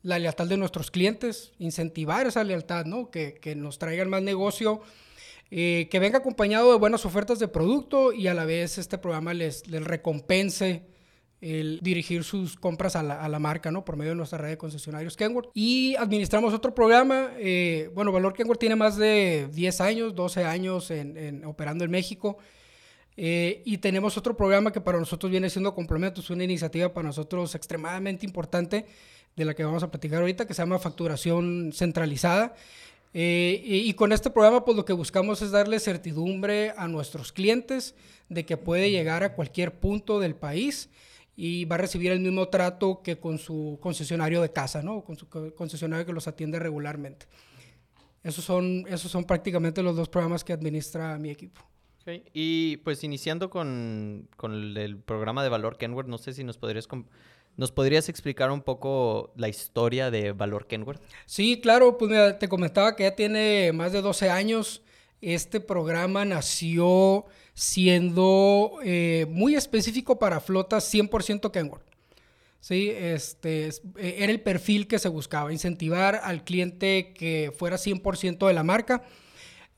la 0.06 0.20
lealtad 0.20 0.46
de 0.46 0.56
nuestros 0.56 0.92
clientes, 0.92 1.52
incentivar 1.58 2.28
esa 2.28 2.44
lealtad, 2.44 2.84
¿no? 2.84 3.10
Que, 3.10 3.34
que 3.34 3.56
nos 3.56 3.78
traigan 3.78 4.08
más 4.08 4.22
negocio, 4.22 4.80
que 5.50 5.98
venga 6.00 6.18
acompañado 6.18 6.70
de 6.70 6.78
buenas 6.78 7.04
ofertas 7.04 7.38
de 7.38 7.48
producto 7.48 8.12
y 8.12 8.28
a 8.28 8.34
la 8.34 8.44
vez 8.44 8.78
este 8.78 8.98
programa 8.98 9.34
les, 9.34 9.64
recompense 9.68 10.82
dirigir 11.40 12.24
sus 12.24 12.56
compras 12.56 12.96
a 12.96 13.02
la, 13.02 13.20
a 13.20 13.28
la, 13.28 13.38
marca, 13.38 13.70
¿no? 13.72 13.84
Por 13.84 13.96
medio 13.96 14.12
de 14.12 14.16
nuestra 14.16 14.38
red 14.38 14.50
de 14.50 14.58
concesionarios 14.58 15.16
Kenworth. 15.16 15.50
Y 15.54 15.96
administramos 15.96 16.54
otro 16.54 16.72
programa, 16.72 17.30
bueno, 17.92 18.12
Valor 18.12 18.32
Kenworth 18.32 18.60
tiene 18.60 18.76
más 18.76 18.96
de 18.96 19.48
10 19.52 19.80
años, 19.80 20.14
12 20.14 20.44
años 20.44 20.90
en, 20.92 21.16
en, 21.16 21.44
operando 21.44 21.84
en 21.84 21.90
México. 21.90 22.38
Eh, 23.16 23.62
y 23.64 23.78
tenemos 23.78 24.18
otro 24.18 24.36
programa 24.36 24.72
que 24.72 24.80
para 24.80 24.98
nosotros 24.98 25.30
viene 25.30 25.48
siendo 25.48 25.74
complementos, 25.74 26.28
una 26.28 26.44
iniciativa 26.44 26.92
para 26.92 27.06
nosotros 27.06 27.54
extremadamente 27.54 28.26
importante, 28.26 28.84
de 29.36 29.44
la 29.44 29.54
que 29.54 29.64
vamos 29.64 29.82
a 29.82 29.90
platicar 29.90 30.20
ahorita, 30.20 30.46
que 30.46 30.54
se 30.54 30.62
llama 30.62 30.78
facturación 30.78 31.70
centralizada. 31.72 32.54
Eh, 33.12 33.62
y, 33.64 33.94
con 33.94 34.12
este 34.12 34.30
programa, 34.30 34.64
pues 34.64 34.76
lo 34.76 34.84
que 34.84 34.92
buscamos 34.92 35.40
es 35.40 35.50
darle 35.50 35.78
certidumbre 35.80 36.74
a 36.76 36.88
nuestros 36.88 37.32
clientes 37.32 37.94
de 38.28 38.44
que 38.44 38.56
puede 38.56 38.90
llegar 38.90 39.22
a 39.22 39.34
cualquier 39.34 39.78
punto 39.78 40.20
del 40.20 40.34
país 40.34 40.90
y 41.34 41.64
va 41.66 41.76
a 41.76 41.78
recibir 41.78 42.12
el 42.12 42.20
mismo 42.20 42.48
trato 42.48 43.02
que 43.02 43.18
con 43.18 43.38
su 43.38 43.78
concesionario 43.80 44.42
de 44.42 44.52
casa, 44.52 44.82
¿no? 44.82 45.02
Con 45.04 45.16
su 45.16 45.28
concesionario 45.28 46.04
que 46.04 46.12
los 46.12 46.28
atiende 46.28 46.58
regularmente. 46.58 47.26
Esos 48.22 48.44
son, 48.44 48.84
esos 48.88 49.10
son 49.10 49.24
prácticamente 49.24 49.82
los 49.82 49.96
dos 49.96 50.08
programas 50.08 50.44
que 50.44 50.52
administra 50.52 51.18
mi 51.18 51.30
equipo. 51.30 51.62
Y 52.32 52.78
pues 52.78 53.02
iniciando 53.02 53.50
con, 53.50 54.28
el, 54.42 54.98
programa 54.98 55.42
de 55.42 55.48
Valor 55.48 55.76
Kenworth, 55.76 56.08
no 56.08 56.18
sé 56.18 56.32
si 56.32 56.44
nos 56.44 56.56
podrías, 56.56 56.86
nos 57.56 57.72
podrías 57.72 58.08
explicar 58.08 58.50
un 58.50 58.62
poco 58.62 59.32
la 59.36 59.48
historia 59.48 60.10
de 60.10 60.32
Valor 60.32 60.66
Kenworth. 60.66 61.00
Sí, 61.26 61.60
claro, 61.60 61.98
pues 61.98 62.38
te 62.38 62.48
comentaba 62.48 62.96
que 62.96 63.04
ya 63.04 63.14
tiene 63.14 63.72
más 63.72 63.92
de 63.92 64.02
12 64.02 64.30
años. 64.30 64.82
Este 65.20 65.60
programa 65.60 66.24
nació 66.24 67.24
siendo 67.54 68.78
eh, 68.84 69.26
muy 69.30 69.54
específico 69.54 70.18
para 70.18 70.40
flotas 70.40 70.92
100% 70.92 71.50
Kenworth. 71.50 71.86
Sí, 72.60 72.90
este, 72.90 73.68
e, 73.96 74.16
era 74.18 74.32
el 74.32 74.40
perfil 74.40 74.86
que 74.86 74.98
se 74.98 75.08
buscaba, 75.08 75.52
incentivar 75.52 76.20
al 76.22 76.44
cliente 76.44 77.12
que 77.14 77.52
fuera 77.56 77.76
100% 77.76 78.46
de 78.46 78.52
la 78.52 78.62
marca 78.62 79.04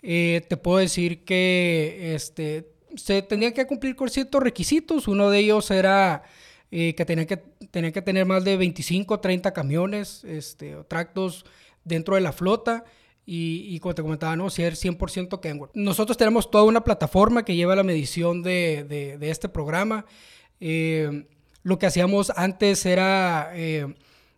eh, 0.02 0.42
te 0.49 0.56
puedo 0.56 0.78
decir 0.78 1.25
que 1.25 2.14
este, 2.14 2.70
se 2.97 3.23
tenían 3.23 3.52
que 3.52 3.66
cumplir 3.66 3.97
con 3.97 4.08
ciertos 4.08 4.42
requisitos. 4.42 5.08
Uno 5.08 5.30
de 5.30 5.40
ellos 5.40 5.70
era 5.70 6.23
eh, 6.70 6.94
que 6.94 7.04
tenían 7.04 7.26
que, 7.26 7.42
tenían 7.71 7.93
que 7.93 8.03
tener 8.03 8.27
más 8.27 8.45
de 8.45 8.57
25 8.57 9.15
o 9.15 9.21
30 9.21 9.53
camiones 9.53 10.25
este, 10.25 10.77
tractos 10.89 11.45
dentro 11.85 12.15
de 12.15 12.21
la 12.21 12.33
flota. 12.33 12.85
Y, 13.31 13.67
y, 13.69 13.79
como 13.81 13.95
te 13.95 14.01
comentaba, 14.01 14.37
¿no? 14.37 14.49
Ser 14.49 14.73
100% 14.73 15.41
Kenworth. 15.41 15.73
Nosotros 15.75 16.17
tenemos 16.17 16.51
toda 16.51 16.65
una 16.65 16.83
plataforma 16.83 17.45
que 17.45 17.57
lleva 17.57 17.77
la 17.77 17.83
medición 17.83 18.43
de, 18.43 18.87
de, 18.89 19.19
de 19.19 19.31
este 19.31 19.51
programa. 19.51 20.07
Eh, 20.61 21.27
lo 21.63 21.79
que 21.79 21.87
hacíamos 21.87 22.33
antes 22.35 22.87
era, 22.87 23.51
eh, 23.55 23.95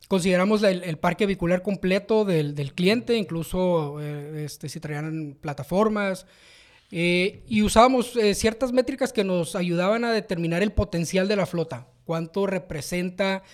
consideramos 0.08 0.62
el, 0.62 0.98
parque 0.98 1.26
vehicular 1.26 1.62
completo 1.62 2.24
del, 2.24 2.54
del 2.54 2.74
cliente, 2.74 3.16
incluso 3.16 4.00
eh, 4.00 4.44
este, 4.44 4.68
si 4.68 4.80
traían 4.80 5.36
plataformas, 5.40 6.26
eh, 6.90 7.44
y 7.46 7.62
usábamos 7.62 8.18
ciertas 8.34 8.72
métricas 8.72 9.12
que 9.12 9.22
nos 9.22 9.54
ayudaban 9.54 10.04
a 10.04 10.12
determinar 10.12 10.62
el 10.62 10.72
potencial 10.72 11.28
de 11.28 11.36
la 11.36 11.46
flota, 11.46 11.86
cuánto 12.10 12.44
representa 12.44 13.44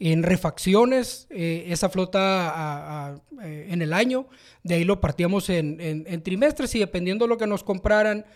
en 0.00 0.24
refacciones 0.24 1.28
eh, 1.30 1.66
esa 1.68 1.88
flota 1.88 2.50
a, 2.50 3.06
a, 3.06 3.20
eh, 3.44 3.68
en 3.70 3.82
el 3.82 3.92
año. 3.92 4.26
De 4.64 4.74
ahí 4.74 4.82
lo 4.82 5.00
partíamos 5.00 5.48
en, 5.48 5.80
en, 5.80 6.04
en, 6.08 6.22
trimestres 6.24 6.74
y 6.74 6.80
dependiendo 6.80 7.24
de 7.24 7.28
lo 7.28 7.38
que 7.38 7.46
nos 7.46 7.62
compraran, 7.62 8.26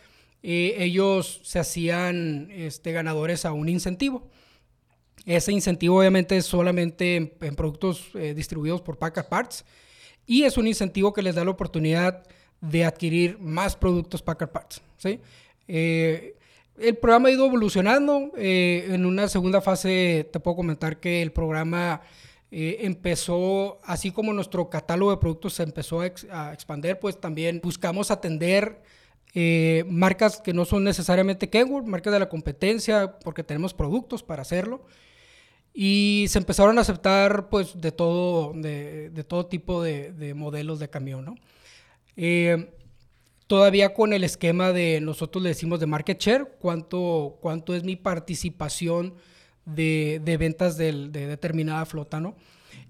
eh, 0.44 0.76
ellos 0.78 1.40
se 1.42 1.58
hacían 1.58 2.52
este, 2.52 2.92
ganadores 2.92 3.44
a 3.44 3.52
un 3.52 3.68
incentivo. 3.68 4.30
Ese 5.26 5.50
incentivo 5.50 5.98
obviamente 5.98 6.36
es 6.36 6.46
solamente 6.46 7.16
en, 7.16 7.32
en 7.40 7.56
productos 7.56 8.10
eh, 8.14 8.32
distribuidos 8.32 8.80
por 8.80 8.96
Packard 8.96 9.28
Parts 9.28 9.64
y 10.24 10.44
es 10.44 10.56
un 10.56 10.68
incentivo 10.68 11.12
que 11.12 11.22
les 11.22 11.34
da 11.34 11.44
la 11.44 11.50
oportunidad 11.50 12.22
de 12.60 12.84
adquirir 12.84 13.40
más 13.40 13.74
productos 13.74 14.22
Packard 14.22 14.52
Parts. 14.52 14.80
¿sí? 14.98 15.18
Eh, 15.66 16.36
el 16.78 16.96
programa 16.96 17.28
ha 17.28 17.32
ido 17.32 17.46
evolucionando. 17.46 18.32
Eh, 18.36 18.88
en 18.90 19.06
una 19.06 19.28
segunda 19.28 19.60
fase 19.60 20.28
te 20.32 20.40
puedo 20.40 20.56
comentar 20.56 20.98
que 20.98 21.22
el 21.22 21.32
programa 21.32 22.02
eh, 22.50 22.78
empezó, 22.80 23.80
así 23.84 24.10
como 24.10 24.32
nuestro 24.32 24.68
catálogo 24.68 25.10
de 25.10 25.18
productos 25.18 25.54
se 25.54 25.62
empezó 25.62 26.00
a, 26.00 26.06
ex, 26.06 26.26
a 26.30 26.52
expandir, 26.52 26.98
pues 26.98 27.20
también 27.20 27.60
buscamos 27.62 28.10
atender 28.10 28.82
eh, 29.34 29.84
marcas 29.88 30.40
que 30.40 30.52
no 30.52 30.64
son 30.64 30.84
necesariamente 30.84 31.50
Kenworth, 31.50 31.86
marcas 31.86 32.12
de 32.12 32.20
la 32.20 32.28
competencia, 32.28 33.18
porque 33.24 33.42
tenemos 33.42 33.74
productos 33.74 34.22
para 34.22 34.42
hacerlo. 34.42 34.84
Y 35.76 36.26
se 36.28 36.38
empezaron 36.38 36.78
a 36.78 36.82
aceptar 36.82 37.48
pues 37.48 37.80
de 37.80 37.90
todo, 37.90 38.52
de, 38.54 39.24
todo 39.26 39.46
tipo 39.46 39.82
de, 39.82 40.12
de, 40.12 40.32
modelos 40.32 40.78
de 40.78 40.88
camión, 40.88 41.24
¿no? 41.24 41.34
Todavía 43.54 43.94
con 43.94 44.12
el 44.12 44.24
esquema 44.24 44.72
de 44.72 45.00
nosotros 45.00 45.40
le 45.40 45.50
decimos 45.50 45.78
de 45.78 45.86
market 45.86 46.20
share, 46.20 46.56
cuánto, 46.58 47.38
cuánto 47.40 47.72
es 47.72 47.84
mi 47.84 47.94
participación 47.94 49.14
de, 49.64 50.20
de 50.24 50.36
ventas 50.36 50.76
del, 50.76 51.12
de 51.12 51.28
determinada 51.28 51.86
flota, 51.86 52.18
¿no? 52.18 52.34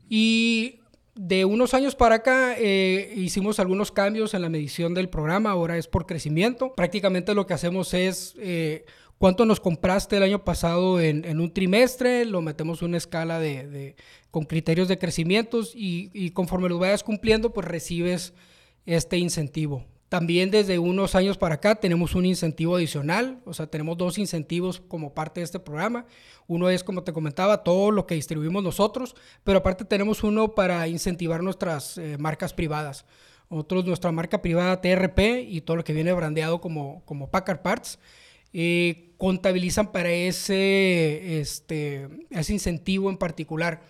Y 0.08 0.80
de 1.14 1.44
unos 1.44 1.74
años 1.74 1.94
para 1.94 2.14
acá 2.14 2.54
eh, 2.56 3.12
hicimos 3.14 3.60
algunos 3.60 3.92
cambios 3.92 4.32
en 4.32 4.40
la 4.40 4.48
medición 4.48 4.94
del 4.94 5.10
programa, 5.10 5.50
ahora 5.50 5.76
es 5.76 5.86
por 5.86 6.06
crecimiento. 6.06 6.74
Prácticamente 6.74 7.34
lo 7.34 7.46
que 7.46 7.52
hacemos 7.52 7.92
es 7.92 8.34
eh, 8.38 8.86
cuánto 9.18 9.44
nos 9.44 9.60
compraste 9.60 10.16
el 10.16 10.22
año 10.22 10.44
pasado 10.44 10.98
en, 10.98 11.26
en, 11.26 11.40
un 11.40 11.52
trimestre, 11.52 12.24
lo 12.24 12.40
metemos 12.40 12.80
en 12.80 12.88
una 12.88 12.96
escala 12.96 13.38
de, 13.38 13.68
de 13.68 13.96
con 14.30 14.46
criterios 14.46 14.88
de 14.88 14.96
crecimientos 14.96 15.74
y, 15.76 16.08
y, 16.14 16.30
conforme 16.30 16.70
lo 16.70 16.78
vayas 16.78 17.04
cumpliendo, 17.04 17.52
pues 17.52 17.68
recibes 17.68 18.32
este 18.86 19.18
incentivo. 19.18 19.84
También 20.14 20.52
desde 20.52 20.78
unos 20.78 21.16
años 21.16 21.38
para 21.38 21.56
acá 21.56 21.74
tenemos 21.74 22.14
un 22.14 22.24
incentivo 22.24 22.76
adicional, 22.76 23.40
o 23.44 23.52
sea, 23.52 23.66
tenemos 23.66 23.98
dos 23.98 24.16
incentivos 24.16 24.80
como 24.86 25.12
parte 25.12 25.40
de 25.40 25.44
este 25.44 25.58
programa. 25.58 26.06
Uno 26.46 26.70
es, 26.70 26.84
como 26.84 27.02
te 27.02 27.12
comentaba, 27.12 27.64
todo 27.64 27.90
lo 27.90 28.06
que 28.06 28.14
distribuimos 28.14 28.62
nosotros, 28.62 29.16
pero 29.42 29.58
aparte 29.58 29.84
tenemos 29.84 30.22
uno 30.22 30.54
para 30.54 30.86
incentivar 30.86 31.42
nuestras 31.42 31.98
eh, 31.98 32.16
marcas 32.16 32.54
privadas. 32.54 33.06
Otros, 33.48 33.86
nuestra 33.86 34.12
marca 34.12 34.40
privada 34.40 34.80
TRP 34.80 35.48
y 35.48 35.62
todo 35.62 35.78
lo 35.78 35.82
que 35.82 35.92
viene 35.92 36.12
brandeado 36.12 36.60
como, 36.60 37.02
como 37.06 37.28
Packard 37.32 37.62
Parts, 37.62 37.98
eh, 38.52 39.14
contabilizan 39.18 39.90
para 39.90 40.12
ese, 40.12 41.40
este, 41.40 42.08
ese 42.30 42.52
incentivo 42.52 43.10
en 43.10 43.16
particular. 43.16 43.82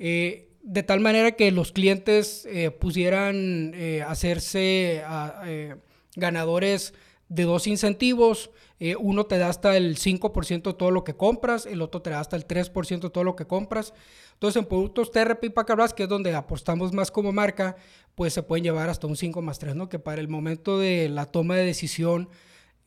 Eh, 0.00 0.45
de 0.66 0.82
tal 0.82 0.98
manera 0.98 1.32
que 1.32 1.52
los 1.52 1.70
clientes 1.70 2.44
eh, 2.46 2.72
pudieran 2.72 3.72
eh, 3.74 4.02
hacerse 4.02 5.00
a, 5.06 5.42
eh, 5.46 5.76
ganadores 6.16 6.92
de 7.28 7.44
dos 7.44 7.68
incentivos. 7.68 8.50
Eh, 8.80 8.96
uno 8.96 9.26
te 9.26 9.38
da 9.38 9.48
hasta 9.48 9.76
el 9.76 9.96
5% 9.96 10.62
de 10.62 10.74
todo 10.74 10.90
lo 10.90 11.04
que 11.04 11.14
compras, 11.14 11.66
el 11.66 11.82
otro 11.82 12.02
te 12.02 12.10
da 12.10 12.18
hasta 12.18 12.34
el 12.34 12.48
3% 12.48 13.00
de 13.00 13.10
todo 13.10 13.22
lo 13.22 13.36
que 13.36 13.46
compras. 13.46 13.94
Entonces, 14.32 14.60
en 14.60 14.68
productos 14.68 15.12
TRP 15.12 15.44
y 15.44 15.50
Pacabras, 15.50 15.94
que 15.94 16.02
es 16.02 16.08
donde 16.08 16.34
apostamos 16.34 16.92
más 16.92 17.12
como 17.12 17.30
marca, 17.30 17.76
pues 18.16 18.34
se 18.34 18.42
pueden 18.42 18.64
llevar 18.64 18.88
hasta 18.88 19.06
un 19.06 19.16
5 19.16 19.40
más 19.42 19.60
3, 19.60 19.76
¿no? 19.76 19.88
Que 19.88 20.00
para 20.00 20.20
el 20.20 20.26
momento 20.26 20.80
de 20.80 21.08
la 21.08 21.26
toma 21.26 21.54
de 21.54 21.64
decisión 21.64 22.28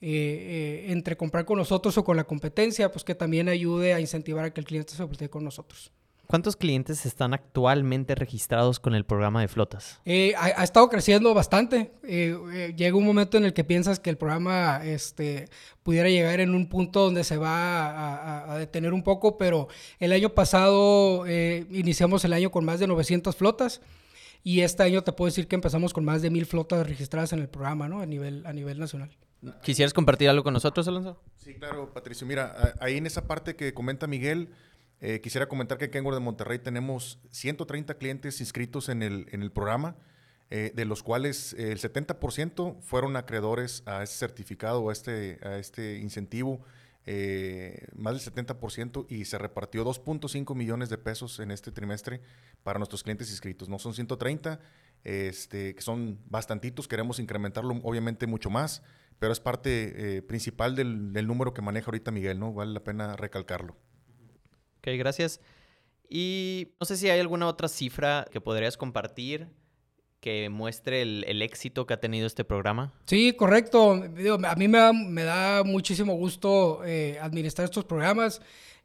eh, 0.01 0.88
entre 0.89 1.15
comprar 1.15 1.45
con 1.45 1.57
nosotros 1.57 1.98
o 1.98 2.03
con 2.03 2.17
la 2.17 2.25
competencia, 2.25 2.91
pues 2.91 3.05
que 3.05 3.15
también 3.15 3.48
ayude 3.48 3.93
a 3.93 4.01
incentivar 4.01 4.43
a 4.43 4.53
que 4.53 4.59
el 4.59 4.67
cliente 4.67 4.93
se 4.93 5.03
voltee 5.03 5.29
con 5.29 5.45
nosotros. 5.45 5.93
¿Cuántos 6.29 6.55
clientes 6.55 7.07
están 7.07 7.33
actualmente 7.33 8.13
registrados 8.13 8.79
con 8.79 8.93
el 8.93 9.03
programa 9.03 9.41
de 9.41 9.48
flotas? 9.48 10.00
Eh, 10.05 10.36
ha, 10.38 10.62
ha, 10.62 10.63
estado 10.63 10.88
creciendo 10.88 11.33
bastante. 11.33 11.91
Eh, 12.03 12.38
eh, 12.53 12.74
llega 12.77 12.95
un 12.95 13.03
momento 13.03 13.38
en 13.38 13.45
el 13.45 13.53
que 13.53 13.63
piensas 13.63 14.00
que 14.00 14.12
el 14.12 14.17
programa 14.19 14.79
este, 14.86 15.50
pudiera 15.81 16.07
llegar 16.07 16.39
en 16.39 16.53
un 16.53 16.69
punto 16.69 17.05
donde 17.05 17.24
se 17.24 17.38
va 17.38 17.88
a, 17.88 18.15
a, 18.15 18.53
a 18.53 18.57
detener 18.59 18.93
un 18.93 19.01
poco, 19.01 19.39
pero 19.39 19.69
el 19.98 20.12
año 20.12 20.29
pasado 20.29 21.25
eh, 21.25 21.65
iniciamos 21.71 22.24
el 22.24 22.33
año 22.33 22.51
con 22.51 22.63
más 22.63 22.79
de 22.79 22.86
900 22.86 23.36
flotas 23.36 23.81
y 24.43 24.62
este 24.62 24.83
año 24.83 25.03
te 25.03 25.12
puedo 25.13 25.29
decir 25.29 25.48
que 25.48 25.55
empezamos 25.55 25.93
con 25.93 26.05
más 26.05 26.21
de 26.21 26.29
mil 26.29 26.45
flotas 26.45 26.88
registradas 26.88 27.33
en 27.33 27.39
el 27.39 27.50
programa 27.50 27.89
¿no? 27.89 28.01
a, 28.01 28.05
nivel, 28.05 28.45
a 28.45 28.53
nivel 28.53 28.77
nacional. 28.77 29.09
¿Quisieras 29.63 29.93
compartir 29.93 30.29
algo 30.29 30.43
con 30.43 30.53
nosotros, 30.53 30.88
Alonso? 30.88 31.19
Sí, 31.38 31.55
claro, 31.55 31.91
Patricio. 31.91 32.27
Mira, 32.27 32.75
ahí 32.79 32.98
en 32.98 33.07
esa 33.07 33.25
parte 33.25 33.55
que 33.55 33.74
comenta 33.74 34.05
Miguel, 34.05 34.50
eh, 35.01 35.22
quisiera 35.22 35.48
comentar 35.48 35.77
que 35.77 35.86
en 35.86 35.91
Kenworth 35.91 36.18
de 36.18 36.24
Monterrey 36.24 36.60
tenemos 36.60 37.20
130 37.32 37.94
clientes 37.96 38.41
inscritos 38.41 38.89
en 38.89 39.01
el, 39.01 39.27
en 39.32 39.41
el 39.41 39.51
programa, 39.51 39.96
eh, 40.50 40.74
de 40.75 40.84
los 40.84 41.03
cuales 41.03 41.53
eh, 41.53 41.72
el 41.72 41.79
70% 41.79 42.82
fueron 42.82 43.15
acreedores 43.15 43.84
a 43.86 44.03
este 44.03 44.18
certificado 44.18 44.89
a 44.89 44.91
este, 44.91 45.39
a 45.44 45.58
este 45.58 46.00
incentivo, 46.00 46.62
más 47.96 48.13
del 48.13 48.34
70%, 48.34 49.08
y 49.10 49.25
se 49.25 49.39
repartió 49.39 49.84
2.5 49.84 50.53
millones 50.53 50.89
de 50.89 51.00
pesos 51.00 51.39
en 51.39 51.50
este 51.50 51.72
trimestre 51.72 52.22
para 52.62 52.77
nuestros 52.77 53.01
clientes 53.01 53.32
inscritos. 53.32 53.68
No 53.68 53.79
son 53.79 53.96
130, 53.96 54.60
este, 55.03 55.74
que 55.74 55.82
son 55.82 56.20
bastantitos, 56.29 56.88
queremos 56.88 57.18
incrementarlo 57.18 57.79
obviamente 57.84 58.27
mucho 58.27 58.51
más, 58.51 58.84
pero 59.18 59.34
es 59.34 59.39
parte 59.39 60.22
principal 60.27 60.75
del, 60.75 61.12
del 61.12 61.25
número 61.25 61.51
que 61.51 61.63
maneja 61.63 61.88
ahorita 61.88 62.12
Miguel, 62.12 62.39
¿no? 62.39 62.53
Vale 62.53 62.74
la 62.74 62.84
pena 62.84 63.15
recalcarlo. 63.15 63.75
Ok, 64.79 64.88
gracias. 64.98 65.39
Y 66.09 66.74
no 66.79 66.86
sé 66.86 66.98
si 66.98 67.09
hay 67.09 67.19
alguna 67.19 67.48
otra 67.48 67.67
cifra 67.67 68.25
que 68.31 68.41
podrías 68.41 68.77
compartir 68.77 69.48
que 70.19 70.50
muestre 70.50 71.01
el, 71.01 71.41
éxito 71.41 71.86
que 71.86 71.93
ha 71.93 72.00
tenido 72.00 72.27
este 72.27 72.43
programa. 72.43 72.91
Sí, 73.05 73.33
correcto. 73.33 73.93
A 73.93 74.55
mí 74.55 74.67
me 74.67 75.24
da, 75.24 75.63
muchísimo 75.63 76.15
gusto 76.15 76.81
eh, 76.83 77.17
administrar 77.21 77.65
estos 77.65 77.86
programas. 77.86 78.41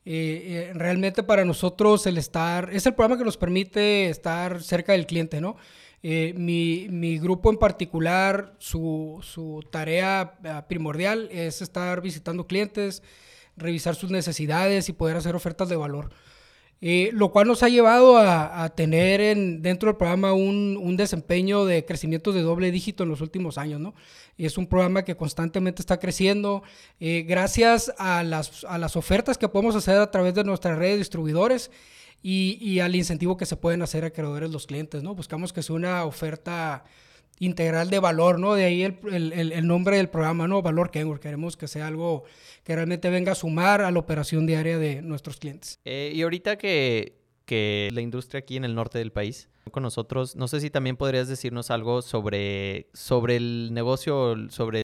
Eh, 0.06 0.68
eh, 0.70 0.72
realmente 0.74 1.22
para 1.22 1.46
nosotros 1.46 2.06
el 2.06 2.18
estar, 2.18 2.68
es 2.72 2.84
el 2.84 2.92
programa 2.92 3.16
que 3.16 3.24
nos 3.24 3.38
permite 3.38 4.10
estar 4.10 4.62
cerca 4.62 4.92
del 4.92 5.06
cliente, 5.06 5.40
¿no? 5.40 5.56
Eh, 6.02 6.34
mi, 6.36 7.18
grupo 7.18 7.50
en 7.50 7.56
particular, 7.56 8.54
su, 8.58 9.64
tarea 9.70 10.34
uh, 10.44 10.68
primordial 10.68 11.30
es 11.32 11.62
estar 11.62 12.02
visitando 12.02 12.46
clientes, 12.46 13.02
revisar 13.56 13.94
sus 13.94 14.10
necesidades 14.10 14.88
y 14.88 14.92
poder 14.92 15.16
hacer 15.16 15.34
ofertas 15.34 15.68
de 15.68 15.76
valor. 15.76 16.10
Eh, 16.86 17.10
lo 17.14 17.30
cual 17.30 17.46
nos 17.46 17.62
ha 17.62 17.70
llevado 17.70 18.18
a, 18.18 18.68
tener 18.74 19.22
en, 19.22 19.62
dentro 19.62 19.88
del 19.88 19.96
programa 19.96 20.34
un, 20.34 20.78
un, 20.78 20.98
desempeño 20.98 21.64
de 21.64 21.86
crecimiento 21.86 22.30
de 22.30 22.42
doble 22.42 22.70
dígito 22.70 23.04
en 23.04 23.08
los 23.08 23.22
últimos 23.22 23.56
años. 23.56 23.80
¿no? 23.80 23.94
Es 24.36 24.58
un 24.58 24.66
programa 24.66 25.02
que 25.02 25.16
constantemente 25.16 25.80
está 25.80 25.98
creciendo 25.98 26.62
eh, 27.00 27.24
gracias 27.26 27.90
a 27.96 28.22
las, 28.22 28.64
a 28.64 28.76
las 28.76 28.96
ofertas 28.96 29.38
que 29.38 29.48
podemos 29.48 29.76
hacer 29.76 29.96
a 29.96 30.10
través 30.10 30.34
de 30.34 30.44
nuestras 30.44 30.76
redes 30.76 30.94
de 30.94 30.98
distribuidores 30.98 31.70
y, 32.22 32.58
y 32.60 32.80
al 32.80 32.94
incentivo 32.94 33.38
que 33.38 33.46
se 33.46 33.56
pueden 33.56 33.80
hacer 33.80 34.04
a 34.04 34.10
creadores 34.10 34.50
los 34.50 34.66
clientes. 34.66 35.02
¿no? 35.02 35.14
Buscamos 35.14 35.54
que 35.54 35.62
sea 35.62 35.76
una 35.76 36.04
oferta 36.04 36.84
integral 37.38 37.90
de 37.90 37.98
valor, 37.98 38.38
¿no? 38.38 38.54
De 38.54 38.64
ahí 38.64 38.82
el, 38.82 38.98
el, 39.10 39.52
el, 39.52 39.66
nombre 39.66 39.96
del 39.96 40.08
programa, 40.08 40.46
¿no? 40.48 40.62
Valor 40.62 40.90
Kenworth. 40.90 41.20
Queremos 41.20 41.56
que 41.56 41.68
sea 41.68 41.86
algo 41.86 42.24
que 42.62 42.74
realmente 42.74 43.10
venga 43.10 43.32
a 43.32 43.34
sumar 43.34 43.82
a 43.82 43.90
la 43.90 43.98
operación 43.98 44.46
diaria 44.46 44.78
de 44.78 45.02
nuestros 45.02 45.38
clientes. 45.38 45.78
Eh, 45.84 46.12
y 46.14 46.22
ahorita 46.22 46.56
que 46.56 47.24
que 47.44 47.90
la 47.92 48.00
industria 48.00 48.40
aquí 48.40 48.56
en 48.56 48.64
el 48.64 48.74
norte 48.74 48.98
del 48.98 49.12
país. 49.12 49.48
Con 49.70 49.82
nosotros, 49.82 50.36
no 50.36 50.48
sé 50.48 50.60
si 50.60 50.70
también 50.70 50.96
podrías 50.96 51.28
decirnos 51.28 51.70
algo 51.70 52.02
sobre, 52.02 52.88
sobre 52.92 53.36
el 53.36 53.70
negocio, 53.72 54.36
sobre... 54.50 54.82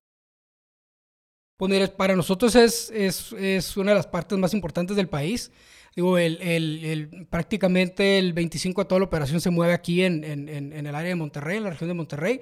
Pues 1.59 1.91
para 1.91 2.17
nosotros 2.17 2.55
es, 2.55 2.91
es, 2.91 3.33
es 3.35 3.77
una 3.77 3.91
de 3.91 3.97
las 3.97 4.07
partes 4.07 4.39
más 4.39 4.55
importantes 4.55 4.97
del 4.97 5.09
país. 5.09 5.53
Digo, 5.97 6.19
el, 6.19 6.41
el, 6.41 7.27
prácticamente 7.29 8.19
el 8.19 8.33
25 8.33 8.83
de 8.83 8.89
toda 8.89 9.01
la 9.01 9.07
operación 9.07 9.41
se 9.41 9.51
mueve 9.51 9.73
aquí 9.73 10.03
en, 10.03 10.23
en, 10.25 10.49
en, 10.49 10.87
el 10.87 10.95
área 10.95 11.09
de 11.09 11.17
Monterrey, 11.17 11.57
en 11.57 11.65
la 11.65 11.71
región 11.71 11.89
de 11.89 11.95
Monterrey. 11.95 12.41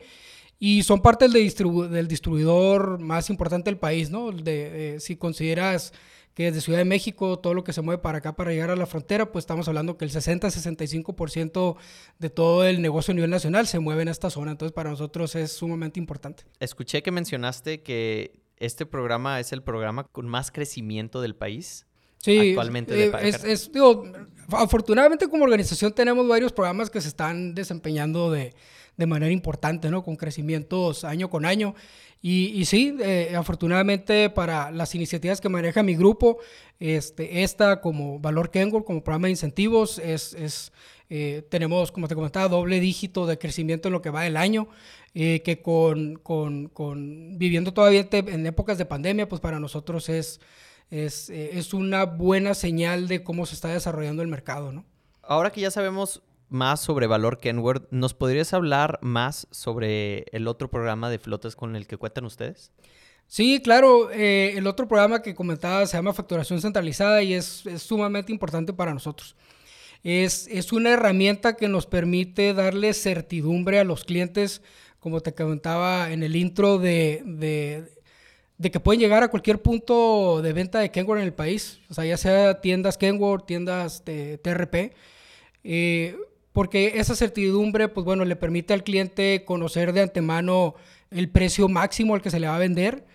Y 0.58 0.82
son 0.82 1.00
parte 1.00 1.26
del, 1.26 1.34
distribu 1.34 1.84
del 1.84 2.08
distribuidor 2.08 2.98
más 2.98 3.30
importante 3.30 3.70
del 3.70 3.78
país, 3.78 4.10
¿no? 4.10 4.32
De, 4.32 4.96
si 5.00 5.16
consideras 5.16 5.92
que 6.34 6.44
desde 6.44 6.60
Ciudad 6.60 6.78
de 6.78 6.84
México, 6.84 7.38
todo 7.40 7.54
lo 7.54 7.64
que 7.64 7.72
se 7.72 7.80
mueve 7.82 8.00
para 8.00 8.18
acá 8.18 8.36
para 8.36 8.52
llegar 8.52 8.70
a 8.70 8.76
la 8.76 8.86
frontera, 8.86 9.32
pues 9.32 9.42
estamos 9.42 9.66
hablando 9.66 9.96
que 9.96 10.04
el 10.04 10.12
60-65% 10.12 11.76
de 12.20 12.30
todo 12.30 12.64
el 12.64 12.80
negocio 12.80 13.10
a 13.10 13.14
nivel 13.16 13.30
nacional 13.30 13.66
se 13.66 13.80
mueve 13.80 14.02
en 14.02 14.08
esta 14.08 14.30
zona. 14.30 14.52
Entonces, 14.52 14.72
para 14.72 14.90
nosotros 14.90 15.34
es 15.34 15.50
sumamente 15.50 15.98
importante. 15.98 16.44
Escuché 16.60 17.02
que 17.02 17.10
mencionaste 17.10 17.82
que 17.82 18.40
este 18.58 18.86
programa 18.86 19.40
es 19.40 19.52
el 19.52 19.62
programa 19.64 20.04
con 20.04 20.28
más 20.28 20.52
crecimiento 20.52 21.20
del 21.20 21.34
país. 21.34 21.87
Sí, 22.18 22.50
actualmente 22.50 23.06
eh, 23.06 23.12
es, 23.22 23.72
digo, 23.72 24.04
afortunadamente 24.48 25.28
como 25.28 25.44
organización 25.44 25.92
tenemos 25.92 26.26
varios 26.26 26.52
programas 26.52 26.90
que 26.90 27.00
se 27.00 27.08
están 27.08 27.54
desempeñando 27.54 28.30
de, 28.30 28.54
de 28.96 29.06
manera 29.06 29.32
importante, 29.32 29.90
¿no? 29.90 30.02
Con 30.02 30.16
crecimientos 30.16 31.04
año 31.04 31.30
con 31.30 31.46
año. 31.46 31.74
Y, 32.20 32.46
y 32.60 32.64
sí, 32.64 32.96
eh, 33.00 33.34
afortunadamente 33.36 34.28
para 34.30 34.72
las 34.72 34.96
iniciativas 34.96 35.40
que 35.40 35.48
maneja 35.48 35.84
mi 35.84 35.94
grupo, 35.94 36.38
este, 36.80 37.44
esta 37.44 37.80
como 37.80 38.18
Valor 38.18 38.50
Kenworth, 38.50 38.84
como 38.84 39.04
programa 39.04 39.28
de 39.28 39.32
incentivos, 39.32 40.00
es, 40.00 40.34
es 40.34 40.72
eh, 41.10 41.46
tenemos, 41.48 41.92
como 41.92 42.08
te 42.08 42.16
comentaba, 42.16 42.48
doble 42.48 42.80
dígito 42.80 43.24
de 43.26 43.38
crecimiento 43.38 43.86
en 43.86 43.92
lo 43.92 44.02
que 44.02 44.10
va 44.10 44.22
del 44.22 44.36
año, 44.36 44.68
que 45.14 45.60
con, 45.64 46.16
con, 46.16 46.68
con, 46.68 47.38
viviendo 47.38 47.72
todavía 47.72 48.06
en 48.10 48.46
épocas 48.46 48.78
de 48.78 48.84
pandemia, 48.84 49.28
pues 49.28 49.40
para 49.40 49.58
nosotros 49.58 50.08
es 50.08 50.38
es, 50.90 51.30
eh, 51.30 51.58
es 51.58 51.74
una 51.74 52.04
buena 52.04 52.54
señal 52.54 53.08
de 53.08 53.22
cómo 53.22 53.46
se 53.46 53.54
está 53.54 53.68
desarrollando 53.68 54.22
el 54.22 54.28
mercado, 54.28 54.72
¿no? 54.72 54.84
Ahora 55.22 55.50
que 55.50 55.60
ya 55.60 55.70
sabemos 55.70 56.22
más 56.48 56.80
sobre 56.80 57.06
Valor 57.06 57.38
Kenworth, 57.38 57.88
¿nos 57.90 58.14
podrías 58.14 58.54
hablar 58.54 58.98
más 59.02 59.46
sobre 59.50 60.24
el 60.32 60.48
otro 60.48 60.70
programa 60.70 61.10
de 61.10 61.18
flotas 61.18 61.56
con 61.56 61.76
el 61.76 61.86
que 61.86 61.98
cuentan 61.98 62.24
ustedes? 62.24 62.72
Sí, 63.26 63.60
claro. 63.62 64.10
Eh, 64.10 64.54
el 64.56 64.66
otro 64.66 64.88
programa 64.88 65.20
que 65.20 65.34
comentaba 65.34 65.86
se 65.86 65.98
llama 65.98 66.14
Facturación 66.14 66.62
Centralizada 66.62 67.22
y 67.22 67.34
es, 67.34 67.66
es 67.66 67.82
sumamente 67.82 68.32
importante 68.32 68.72
para 68.72 68.94
nosotros. 68.94 69.36
Es, 70.02 70.46
es, 70.48 70.72
una 70.72 70.90
herramienta 70.90 71.56
que 71.56 71.68
nos 71.68 71.86
permite 71.86 72.54
darle 72.54 72.94
certidumbre 72.94 73.80
a 73.80 73.84
los 73.84 74.04
clientes, 74.04 74.62
como 75.00 75.20
te 75.20 75.34
comentaba 75.34 76.10
en 76.12 76.22
el 76.22 76.36
intro, 76.36 76.78
de, 76.78 77.22
de 77.26 77.97
de 78.58 78.70
que 78.72 78.80
pueden 78.80 79.00
llegar 79.00 79.22
a 79.22 79.28
cualquier 79.28 79.62
punto 79.62 80.42
de 80.42 80.52
venta 80.52 80.80
de 80.80 80.90
Kenworth 80.90 81.20
en 81.20 81.26
el 81.26 81.32
país, 81.32 81.80
o 81.88 81.94
sea, 81.94 82.04
ya 82.04 82.16
sea 82.16 82.60
tiendas 82.60 82.98
Kenworth, 82.98 83.46
tiendas 83.46 84.04
de 84.04 84.38
TRP, 84.38 84.94
eh, 85.64 86.16
porque 86.52 86.94
esa 86.96 87.14
certidumbre, 87.14 87.88
pues 87.88 88.04
bueno, 88.04 88.24
le 88.24 88.34
permite 88.34 88.74
al 88.74 88.82
cliente 88.82 89.44
conocer 89.44 89.92
de 89.92 90.02
antemano 90.02 90.74
el 91.12 91.30
precio 91.30 91.68
máximo 91.68 92.14
al 92.14 92.22
que 92.22 92.30
se 92.30 92.40
le 92.40 92.48
va 92.48 92.56
a 92.56 92.58
vender. 92.58 93.06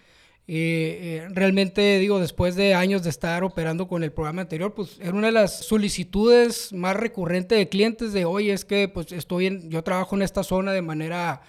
Eh, 0.45 1.25
eh, 1.25 1.27
realmente, 1.31 2.00
digo, 2.00 2.19
después 2.19 2.55
de 2.55 2.73
años 2.73 3.03
de 3.03 3.09
estar 3.09 3.43
operando 3.43 3.88
con 3.88 4.03
el 4.03 4.12
programa 4.12 4.41
anterior, 4.41 4.73
pues 4.73 4.97
era 5.01 5.13
una 5.13 5.27
de 5.27 5.33
las 5.33 5.59
solicitudes 5.65 6.71
más 6.73 6.95
recurrentes 6.95 7.57
de 7.57 7.69
clientes 7.69 8.13
de, 8.13 8.25
oye, 8.25 8.53
es 8.53 8.65
que 8.65 8.88
pues 8.88 9.12
estoy 9.12 9.62
yo 9.69 9.83
trabajo 9.83 10.15
en 10.15 10.21
esta 10.21 10.43
zona 10.43 10.71
de 10.73 10.81
manera 10.81 11.41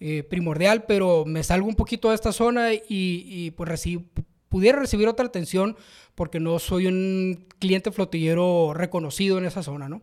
eh, 0.00 0.22
primordial, 0.22 0.84
pero 0.86 1.24
me 1.26 1.42
salgo 1.42 1.66
un 1.66 1.74
poquito 1.74 2.10
de 2.10 2.14
esta 2.14 2.32
zona 2.32 2.68
y, 2.72 3.50
pues 3.56 3.88
pudiera 4.48 4.78
recibir 4.78 5.08
otra 5.08 5.26
atención 5.26 5.76
porque 6.14 6.40
no 6.40 6.58
soy 6.58 6.86
un 6.86 7.46
cliente 7.58 7.90
flotillero 7.90 8.72
reconocido 8.74 9.38
en 9.38 9.44
esa 9.44 9.62
zona, 9.62 9.88
¿no? 9.88 10.02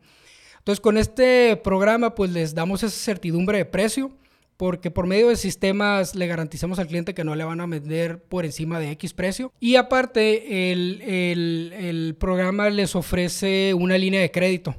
Entonces 0.57 0.81
con 0.81 0.97
este 0.97 1.55
programa 1.57 2.13
pues 2.13 2.31
les 2.31 2.53
damos 2.53 2.83
esa 2.83 2.95
certidumbre 2.95 3.57
de 3.59 3.65
precio 3.65 4.11
porque 4.57 4.91
por 4.91 5.07
medio 5.07 5.29
de 5.29 5.35
sistemas 5.35 6.13
le 6.13 6.27
garantizamos 6.27 6.77
al 6.79 6.87
cliente 6.87 7.13
que 7.13 7.23
no 7.23 7.35
le 7.35 7.43
van 7.43 7.61
a 7.61 7.65
vender 7.65 8.21
por 8.21 8.45
encima 8.45 8.79
de 8.79 8.91
X 8.91 9.13
precio. 9.13 9.51
Y 9.59 9.75
aparte, 9.75 10.71
el, 10.71 11.01
el 11.01 12.15
programa 12.19 12.69
les 12.69 12.95
ofrece 12.95 13.73
una 13.73 13.97
línea 13.97 14.21
de 14.21 14.31
crédito 14.31 14.75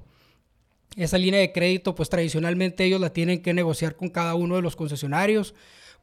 esa 0.96 1.18
línea 1.18 1.40
de 1.40 1.52
crédito, 1.52 1.94
pues 1.94 2.08
tradicionalmente 2.08 2.84
ellos 2.84 3.00
la 3.00 3.12
tienen 3.12 3.42
que 3.42 3.52
negociar 3.52 3.96
con 3.96 4.08
cada 4.08 4.34
uno 4.34 4.56
de 4.56 4.62
los 4.62 4.76
concesionarios. 4.76 5.54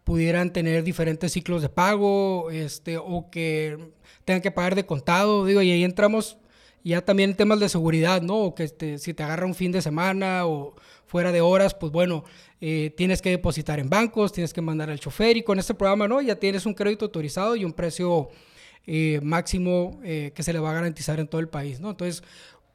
Pudieran 0.03 0.53
tener 0.53 0.84
diferentes 0.84 1.32
ciclos 1.32 1.62
de 1.62 1.69
pago, 1.69 2.51
este, 2.51 2.97
o 2.97 3.29
que 3.32 3.77
tengan 4.25 4.41
que 4.41 4.51
pagar 4.51 4.75
de 4.75 4.86
contado, 4.86 5.45
digo, 5.45 5.62
y 5.62 5.71
ahí 5.71 5.84
entramos 5.84 6.38
ya 6.84 7.03
también 7.03 7.32
en 7.32 7.38
temas 7.38 7.60
de 7.60 7.69
seguridad, 7.69 8.21
¿no? 8.21 8.38
O 8.39 8.56
que 8.56 8.63
este, 8.63 8.97
si 8.97 9.13
te 9.13 9.23
agarra 9.23 9.45
un 9.45 9.56
fin 9.56 9.71
de 9.71 9.82
semana 9.82 10.45
o 10.45 10.75
fuera 11.06 11.32
de 11.32 11.41
horas, 11.41 11.73
pues 11.73 11.91
bueno, 11.91 12.25
eh, 12.60 12.93
tienes 12.97 13.21
que 13.21 13.29
depositar 13.29 13.79
en 13.79 13.89
bancos, 13.89 14.34
tienes 14.34 14.53
que 14.53 14.62
mandar 14.62 14.89
al 14.89 14.99
chofer 14.99 15.38
y 15.38 15.43
con 15.43 15.60
este 15.60 15.73
programa, 15.73 16.08
¿no? 16.08 16.21
Ya 16.21 16.36
tienes 16.36 16.65
un 16.65 16.73
crédito 16.73 17.06
autorizado 17.06 17.56
y 17.56 17.63
un 17.65 17.73
precio 17.73 18.29
eh, 18.86 19.19
máximo 19.23 20.01
eh, 20.03 20.32
que 20.36 20.43
se 20.43 20.51
le 20.51 20.60
va 20.60 20.71
a 20.71 20.73
garantizar 20.73 21.19
en 21.19 21.27
todo 21.27 21.39
el 21.39 21.47
país, 21.47 21.79
¿no? 21.79 21.91
Entonces, 21.91 22.23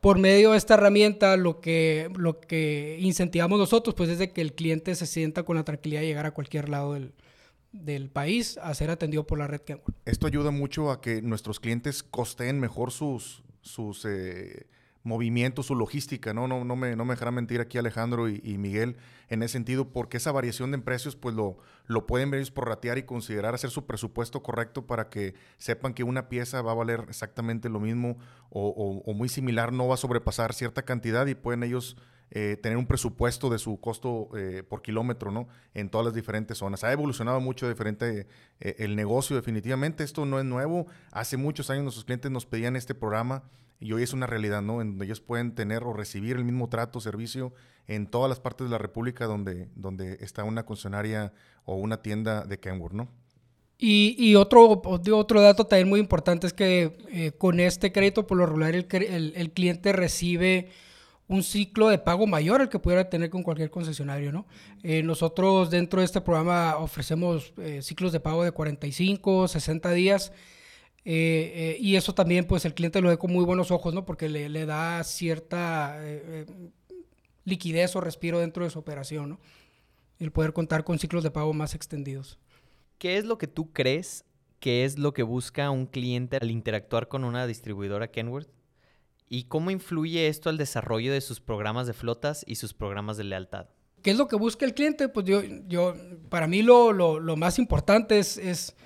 por 0.01 0.19
medio 0.19 0.53
de 0.53 0.59
esta 0.59 0.75
herramienta 0.75 1.37
lo 1.37 1.61
que, 1.61 2.11
lo 2.17 2.41
que 2.41 2.99
incentivamos 3.01 3.59
nosotros 3.59 3.95
pues 3.95 4.11
es 4.11 4.19
de 4.19 4.33
que 4.33 4.41
el 4.41 4.55
cliente 4.55 4.95
se 4.95 5.07
sienta 5.07 5.43
con 5.43 5.57
la 5.57 5.65
tranquilidad 5.65 6.01
de 6.01 6.07
llegar 6.07 6.27
a 6.27 6.33
cualquier 6.33 6.69
lado 6.69 6.95
del, 6.95 7.13
del 7.73 8.09
país 8.09 8.59
a 8.59 8.73
ser 8.75 8.91
atendido 8.91 9.27
por 9.27 9.39
la 9.39 9.47
red 9.47 9.61
Kenworth. 9.61 9.97
Esto 10.05 10.27
ayuda 10.27 10.51
mucho 10.51 10.91
a 10.91 11.01
que 11.01 11.23
nuestros 11.23 11.61
clientes 11.61 12.03
costeen 12.03 12.61
mejor 12.61 12.93
sus, 12.93 13.43
sus 13.61 14.05
eh, 14.05 14.67
movimiento, 15.09 15.63
su 15.63 15.75
logística, 15.75 16.33
¿no? 16.33 16.47
No, 16.47 16.65
no, 16.65 16.77
me, 16.77 16.95
no 16.95 17.05
me 17.05 17.15
dejará 17.15 17.31
mentir 17.31 17.61
aquí 17.61 17.79
Alejandro 17.79 18.29
y, 18.29 18.59
Miguel 18.59 18.97
en 19.29 19.43
ese 19.43 19.53
sentido, 19.53 19.89
porque 19.91 20.19
esa 20.19 20.31
variación 20.31 20.71
de 20.71 20.79
precios, 20.79 21.17
pues 21.17 21.35
lo, 21.35 21.59
lo 21.87 22.07
pueden 22.07 22.31
ver 22.31 22.43
ratear 22.67 22.99
y 22.99 23.03
considerar 23.03 23.55
hacer 23.55 23.71
su 23.71 23.87
presupuesto 23.87 24.43
correcto 24.43 24.87
para 24.87 25.09
que 25.09 25.35
sepan 25.59 25.95
que 25.95 26.05
una 26.05 26.29
pieza 26.29 26.63
va 26.63 26.73
a 26.73 26.75
valer 26.75 27.07
exactamente 27.09 27.69
lo 27.69 27.81
mismo 27.81 28.19
o, 28.51 29.03
o, 29.05 29.15
muy 29.15 29.29
similar, 29.29 29.73
no 29.73 29.89
va 29.89 29.95
a 29.95 29.99
sobrepasar 29.99 30.55
cierta 30.55 30.83
cantidad 30.83 31.27
y 31.27 31.35
pueden 31.35 31.63
ellos 31.63 31.97
eh, 32.31 32.57
tener 32.63 32.77
un 32.79 32.87
presupuesto 32.87 33.51
de 33.51 33.59
su 33.59 33.81
costo 33.81 34.29
eh, 34.37 34.63
por 34.63 34.83
kilómetro, 34.83 35.31
¿no? 35.31 35.49
En 35.75 35.89
todas 35.89 36.05
las 36.05 36.15
diferentes 36.15 36.59
zonas. 36.59 36.85
Ha 36.85 36.93
evolucionado 36.93 37.41
mucho 37.41 37.69
diferente 37.69 38.27
eh, 38.61 38.77
el 38.79 38.97
negocio, 38.97 39.37
definitivamente. 39.37 40.05
Esto 40.05 40.27
no 40.27 40.39
es 40.39 40.45
nuevo. 40.45 40.87
Hace 41.11 41.37
muchos 41.37 41.71
años 41.71 41.85
nuestros 41.85 42.05
clientes 42.05 42.31
nos 42.31 42.47
pedían 42.47 42.77
este 42.77 42.95
programa 42.95 43.45
y 43.81 43.93
hoy 43.93 44.03
es 44.03 44.13
una 44.13 44.27
realidad, 44.27 44.63
¿no? 44.63 44.81
En 44.81 44.91
donde 44.91 45.07
ellos 45.07 45.21
pueden 45.21 45.55
tener 45.55 45.85
o 45.85 45.93
recibir 45.93 46.37
el 46.37 46.45
mismo 46.45 46.69
trato, 46.69 47.01
servicio 47.01 47.53
en 47.87 48.07
todas 48.07 48.29
las 48.29 48.41
partes 48.41 48.67
de 48.67 48.71
la 48.71 48.79
República 48.79 49.27
donde, 49.27 49.69
donde 49.75 50.19
está 50.21 50.45
una 50.45 50.67
concesionaria 50.67 51.33
o 51.65 51.77
una 51.77 52.03
tienda 52.03 52.45
de 52.45 52.59
Kenworth, 52.61 52.95
¿no? 52.95 53.09
Y, 53.81 54.35
otro, 54.35 54.83
otro 54.83 55.41
dato 55.41 55.67
también 55.67 55.89
muy 55.89 56.01
importante 56.01 56.49
es 56.49 56.53
que 56.53 56.99
eh, 57.13 57.31
con 57.39 57.61
este 57.61 57.93
crédito, 57.93 58.27
por 58.27 58.37
lo 58.37 58.45
regular, 58.45 58.75
el, 58.75 59.53
cliente 59.55 59.93
recibe 59.93 60.71
un 61.29 61.43
ciclo 61.43 61.89
de 61.89 61.99
pago 61.99 62.27
mayor 62.27 62.63
al 62.63 62.71
que 62.71 62.79
pudiera 62.79 63.09
tener 63.09 63.29
con 63.29 63.43
cualquier 63.43 63.71
concesionario, 63.71 64.33
¿no? 64.33 64.47
Eh, 64.83 65.03
nosotros 65.03 65.71
dentro 65.71 66.01
de 66.01 66.07
este 66.07 66.23
programa 66.23 66.77
ofrecemos 66.79 67.53
eh, 67.59 67.83
ciclos 67.83 68.13
de 68.13 68.21
pago 68.21 68.43
de 68.43 68.51
45, 68.51 69.47
60 69.47 69.93
días 69.93 70.33
eh, 71.05 71.77
y 71.81 71.97
eso 71.97 72.15
también, 72.15 72.47
pues 72.47 72.65
el 72.65 72.75
cliente 72.75 73.01
lo 73.01 73.11
ve 73.11 73.19
con 73.19 73.33
muy 73.33 73.45
buenos 73.45 73.71
ojos, 73.71 73.93
¿no? 73.95 74.05
Porque 74.05 74.29
le, 74.29 74.67
da 74.67 75.05
cierta 75.05 76.01
liquidez 77.45 77.95
o 77.97 78.01
respiro 78.01 78.41
dentro 78.41 78.65
de 78.65 78.71
su 78.71 78.79
operación, 78.79 79.31
¿no? 79.31 79.41
El 80.19 80.33
poder 80.33 80.53
contar 80.53 80.83
con 80.83 80.99
ciclos 80.99 81.23
de 81.23 81.31
pago 81.31 81.53
más 81.53 81.75
extendidos. 81.75 82.39
¿Qué 82.99 83.19
es 83.19 83.25
lo 83.25 83.39
que 83.39 83.47
tú 83.47 83.73
crees 83.73 84.25
que 84.61 84.85
es 84.85 84.99
lo 84.99 85.13
que 85.13 85.23
busca 85.23 85.71
un 85.71 85.87
cliente 85.87 86.37
al 86.37 86.51
interactuar 86.51 87.07
con 87.07 87.25
una 87.25 87.47
distribuidora 87.47 88.11
Kenworth? 88.11 88.49
¿Y 89.29 89.45
cómo 89.45 89.71
influye 89.71 90.29
esto 90.29 90.49
al 90.49 90.57
desarrollo 90.57 91.13
de 91.13 91.21
sus 91.21 91.41
programas 91.41 91.87
de 91.87 91.93
flotas 91.93 92.45
y 92.47 92.57
sus 92.57 92.75
programas 92.75 93.17
de 93.17 93.25
lealtad? 93.25 93.67
¿Qué 94.03 94.11
es 94.11 94.17
lo 94.17 94.29
que 94.29 94.37
busca 94.37 94.65
el 94.65 94.75
cliente? 94.75 95.09
Pues 95.09 95.27
yo, 95.27 95.43
yo 95.67 95.95
para 96.29 96.47
mí 96.47 96.63
lo, 96.63 96.93
lo, 96.93 97.19
lo 97.21 97.37
más 97.37 97.59
importante 97.59 98.19
es, 98.19 98.39
es, 98.39 98.77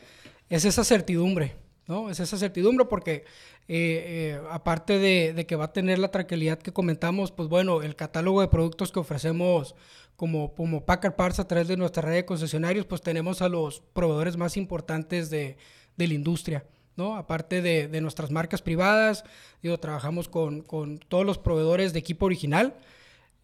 es 0.49 0.65
esa 0.65 0.85
certidumbre 0.85 1.55
¿no? 1.87 2.11
Es 2.11 2.21
esa 2.21 2.37
certidumbre 2.37 2.87
porque 2.87 3.25
eh, 3.69 4.35
eh, 4.39 4.41
aparte 4.51 4.99
de, 4.99 5.47
que 5.47 5.57
va 5.57 5.67
a 5.67 5.73
tener 5.73 5.99
la 5.99 6.11
tranquilidad 6.11 6.59
que 6.59 6.73
comentamos, 6.73 7.33
pues 7.33 7.49
bueno, 7.49 7.83
el 7.83 7.97
catálogo 7.97 8.41
de 8.41 8.49
productos 8.49 8.93
que 8.93 9.01
ofrecemos 9.01 9.75
como, 10.17 10.55
como 10.55 10.85
Packard 10.85 11.17
Parts 11.17 11.41
a 11.41 11.49
través 11.49 11.69
de 11.69 11.77
nuestra 11.77 12.03
red 12.03 12.15
de 12.15 12.25
concesionarios, 12.25 12.87
pues 12.87 13.01
tenemos 13.01 13.43
a 13.43 13.49
los 13.49 13.81
proveedores 13.93 14.37
más 14.37 14.57
importantes 14.57 15.31
de, 15.31 15.57
la 15.97 16.15
industria. 16.15 16.65
¿No? 16.97 17.17
Aparte 17.17 17.63
de, 17.63 18.01
nuestras 18.01 18.31
marcas 18.31 18.63
privadas, 18.63 19.25
digo, 19.63 19.79
trabajamos 19.79 20.29
con, 20.29 20.65
todos 21.09 21.27
los 21.27 21.39
proveedores 21.39 21.93
de 21.93 21.99
equipo 21.99 22.27
original. 22.27 22.75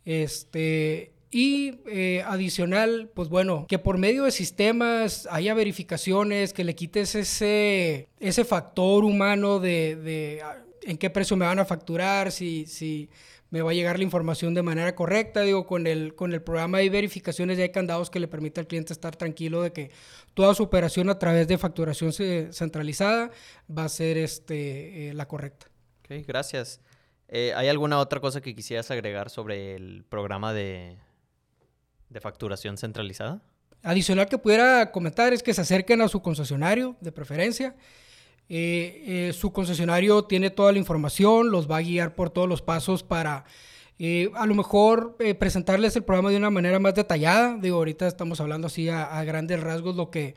Este, 0.04 1.12
y 1.30 1.80
eh, 1.86 2.22
adicional, 2.26 3.10
pues 3.12 3.28
bueno, 3.28 3.66
que 3.68 3.78
por 3.78 3.98
medio 3.98 4.24
de 4.24 4.30
sistemas 4.30 5.28
haya 5.30 5.52
verificaciones, 5.52 6.54
que 6.54 6.64
le 6.64 6.74
quites 6.74 7.14
ese, 7.14 8.08
ese 8.18 8.44
factor 8.44 9.04
humano 9.04 9.60
de, 9.60 9.96
de 9.96 10.42
en 10.82 10.96
qué 10.96 11.10
precio 11.10 11.36
me 11.36 11.44
van 11.44 11.58
a 11.58 11.66
facturar, 11.66 12.32
si, 12.32 12.64
si 12.66 13.10
me 13.50 13.62
va 13.62 13.70
a 13.70 13.74
llegar 13.74 13.98
la 13.98 14.04
información 14.04 14.54
de 14.54 14.62
manera 14.62 14.94
correcta. 14.94 15.42
Digo, 15.42 15.66
con 15.66 15.86
el, 15.86 16.14
con 16.14 16.32
el 16.32 16.42
programa 16.42 16.78
hay 16.78 16.88
verificaciones 16.88 17.58
y 17.58 17.62
hay 17.62 17.70
candados 17.70 18.10
que 18.10 18.20
le 18.20 18.28
permite 18.28 18.60
al 18.60 18.66
cliente 18.66 18.92
estar 18.92 19.16
tranquilo 19.16 19.62
de 19.62 19.72
que 19.72 19.90
toda 20.34 20.54
su 20.54 20.62
operación 20.62 21.08
a 21.08 21.18
través 21.18 21.48
de 21.48 21.58
facturación 21.58 22.12
centralizada 22.12 23.30
va 23.70 23.84
a 23.84 23.88
ser 23.88 24.18
este, 24.18 25.08
eh, 25.08 25.14
la 25.14 25.26
correcta. 25.26 25.66
Ok, 26.00 26.26
gracias. 26.26 26.80
Eh, 27.28 27.52
¿Hay 27.54 27.68
alguna 27.68 27.98
otra 27.98 28.20
cosa 28.20 28.40
que 28.40 28.54
quisieras 28.54 28.90
agregar 28.90 29.30
sobre 29.30 29.74
el 29.74 30.04
programa 30.08 30.52
de, 30.52 30.96
de 32.08 32.20
facturación 32.20 32.78
centralizada? 32.78 33.42
Adicional 33.82 34.28
que 34.28 34.38
pudiera 34.38 34.90
comentar 34.90 35.32
es 35.32 35.42
que 35.42 35.54
se 35.54 35.60
acerquen 35.60 36.00
a 36.00 36.08
su 36.08 36.20
concesionario 36.20 36.96
de 37.00 37.12
preferencia. 37.12 37.76
Eh, 38.50 39.28
eh, 39.28 39.32
su 39.34 39.52
concesionario 39.52 40.24
tiene 40.24 40.50
toda 40.50 40.72
la 40.72 40.78
información, 40.78 41.50
los 41.50 41.70
va 41.70 41.78
a 41.78 41.82
guiar 41.82 42.14
por 42.14 42.30
todos 42.30 42.48
los 42.48 42.62
pasos 42.62 43.02
para 43.02 43.44
eh, 43.98 44.30
a 44.34 44.46
lo 44.46 44.54
mejor 44.54 45.16
presentarles 45.38 45.96
el 45.96 46.04
programa 46.04 46.30
de 46.30 46.36
una 46.36 46.50
manera 46.50 46.78
más 46.78 46.94
detallada. 46.94 47.58
Digo, 47.60 47.76
ahorita 47.76 48.06
estamos 48.06 48.40
hablando 48.40 48.68
así 48.68 48.88
a, 48.88 49.22
grandes 49.24 49.60
rasgos 49.60 49.96
lo 49.96 50.10
que, 50.10 50.34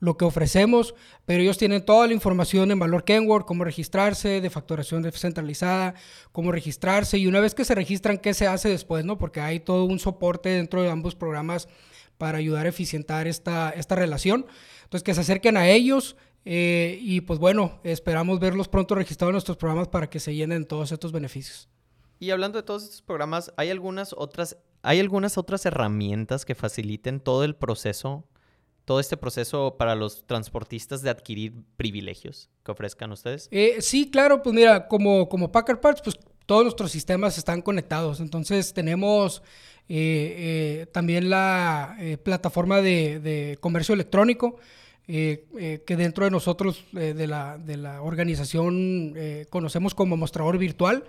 lo 0.00 0.16
que 0.16 0.24
ofrecemos, 0.24 0.94
pero 1.24 1.42
ellos 1.42 1.58
tienen 1.58 1.84
toda 1.84 2.06
la 2.08 2.14
información 2.14 2.70
en 2.72 2.78
valor 2.78 3.04
Kenworth, 3.04 3.46
cómo 3.46 3.64
registrarse, 3.64 4.40
de 4.40 4.50
facturación 4.50 5.02
descentralizada, 5.02 5.94
cómo 6.32 6.50
registrarse 6.50 7.18
y 7.18 7.26
una 7.26 7.38
vez 7.38 7.54
que 7.54 7.64
se 7.64 7.74
registran, 7.74 8.18
qué 8.18 8.34
se 8.34 8.48
hace 8.48 8.70
después, 8.70 9.04
¿no? 9.04 9.18
Porque 9.18 9.40
hay 9.40 9.60
todo 9.60 9.84
un 9.84 10.00
soporte 10.00 10.48
dentro 10.48 10.82
de 10.82 10.90
ambos 10.90 11.14
programas 11.14 11.68
para 12.18 12.38
ayudar 12.38 12.66
a 12.66 12.70
eficientar 12.70 13.28
esta, 13.28 13.70
esta 13.70 13.94
relación. 13.94 14.46
Entonces, 14.84 15.04
que 15.04 15.14
se 15.14 15.20
acerquen 15.20 15.56
a 15.56 15.68
ellos, 15.68 16.16
eh, 16.44 16.98
y 17.00 17.20
pues 17.20 17.38
bueno, 17.38 17.80
esperamos 17.84 18.40
verlos 18.40 18.68
pronto 18.68 18.94
registrados 18.94 19.30
en 19.30 19.34
nuestros 19.34 19.56
programas 19.56 19.88
para 19.88 20.10
que 20.10 20.20
se 20.20 20.34
llenen 20.34 20.66
todos 20.66 20.90
estos 20.92 21.12
beneficios. 21.12 21.68
Y 22.18 22.30
hablando 22.30 22.58
de 22.58 22.62
todos 22.62 22.84
estos 22.84 23.02
programas, 23.02 23.52
¿hay 23.56 23.70
algunas 23.70 24.12
otras, 24.16 24.56
¿hay 24.82 25.00
algunas 25.00 25.38
otras 25.38 25.66
herramientas 25.66 26.44
que 26.44 26.54
faciliten 26.54 27.20
todo 27.20 27.44
el 27.44 27.54
proceso, 27.54 28.24
todo 28.84 29.00
este 29.00 29.16
proceso 29.16 29.76
para 29.78 29.94
los 29.94 30.26
transportistas 30.26 31.02
de 31.02 31.10
adquirir 31.10 31.64
privilegios 31.76 32.50
que 32.64 32.72
ofrezcan 32.72 33.12
ustedes? 33.12 33.48
Eh, 33.50 33.76
sí, 33.80 34.10
claro, 34.10 34.42
pues 34.42 34.54
mira, 34.54 34.88
como, 34.88 35.28
como 35.28 35.50
Packard 35.50 35.80
Parts, 35.80 36.02
pues 36.02 36.18
todos 36.46 36.64
nuestros 36.64 36.90
sistemas 36.90 37.38
están 37.38 37.62
conectados. 37.62 38.20
Entonces 38.20 38.72
tenemos 38.72 39.42
eh, 39.88 40.86
también 40.92 41.30
la 41.30 41.96
plataforma 42.24 42.80
de, 42.82 43.20
de 43.20 43.58
comercio 43.60 43.94
electrónico. 43.94 44.58
Eh, 45.08 45.46
eh, 45.58 45.82
que 45.84 45.96
dentro 45.96 46.24
de 46.24 46.30
nosotros, 46.30 46.84
eh, 46.96 47.12
de, 47.12 47.26
la, 47.26 47.58
de, 47.58 47.76
la, 47.76 48.02
organización, 48.02 49.14
conocemos 49.50 49.94
como 49.94 50.16
mostrador 50.16 50.58
virtual 50.58 51.04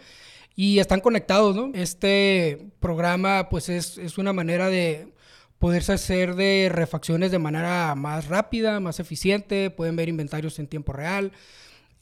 y 0.56 0.80
están 0.80 1.00
conectados, 1.00 1.56
¿no? 1.56 1.72
Este 1.76 2.70
programa, 2.80 3.50
pues, 3.50 3.70
es, 3.70 3.98
es 4.00 4.18
una 4.18 4.34
manera 4.34 4.70
de 4.70 5.14
poderse 5.60 5.94
hacer 5.94 6.36
de 6.36 6.70
refacciones 6.72 7.32
de 7.32 7.40
manera 7.40 7.94
más 7.96 8.28
rápida, 8.28 8.80
más 8.80 9.00
eficiente, 9.00 9.70
pueden 9.70 9.96
ver 9.96 10.10
inventarios 10.10 10.58
en 10.60 10.68
tiempo 10.68 10.92
real 10.92 11.32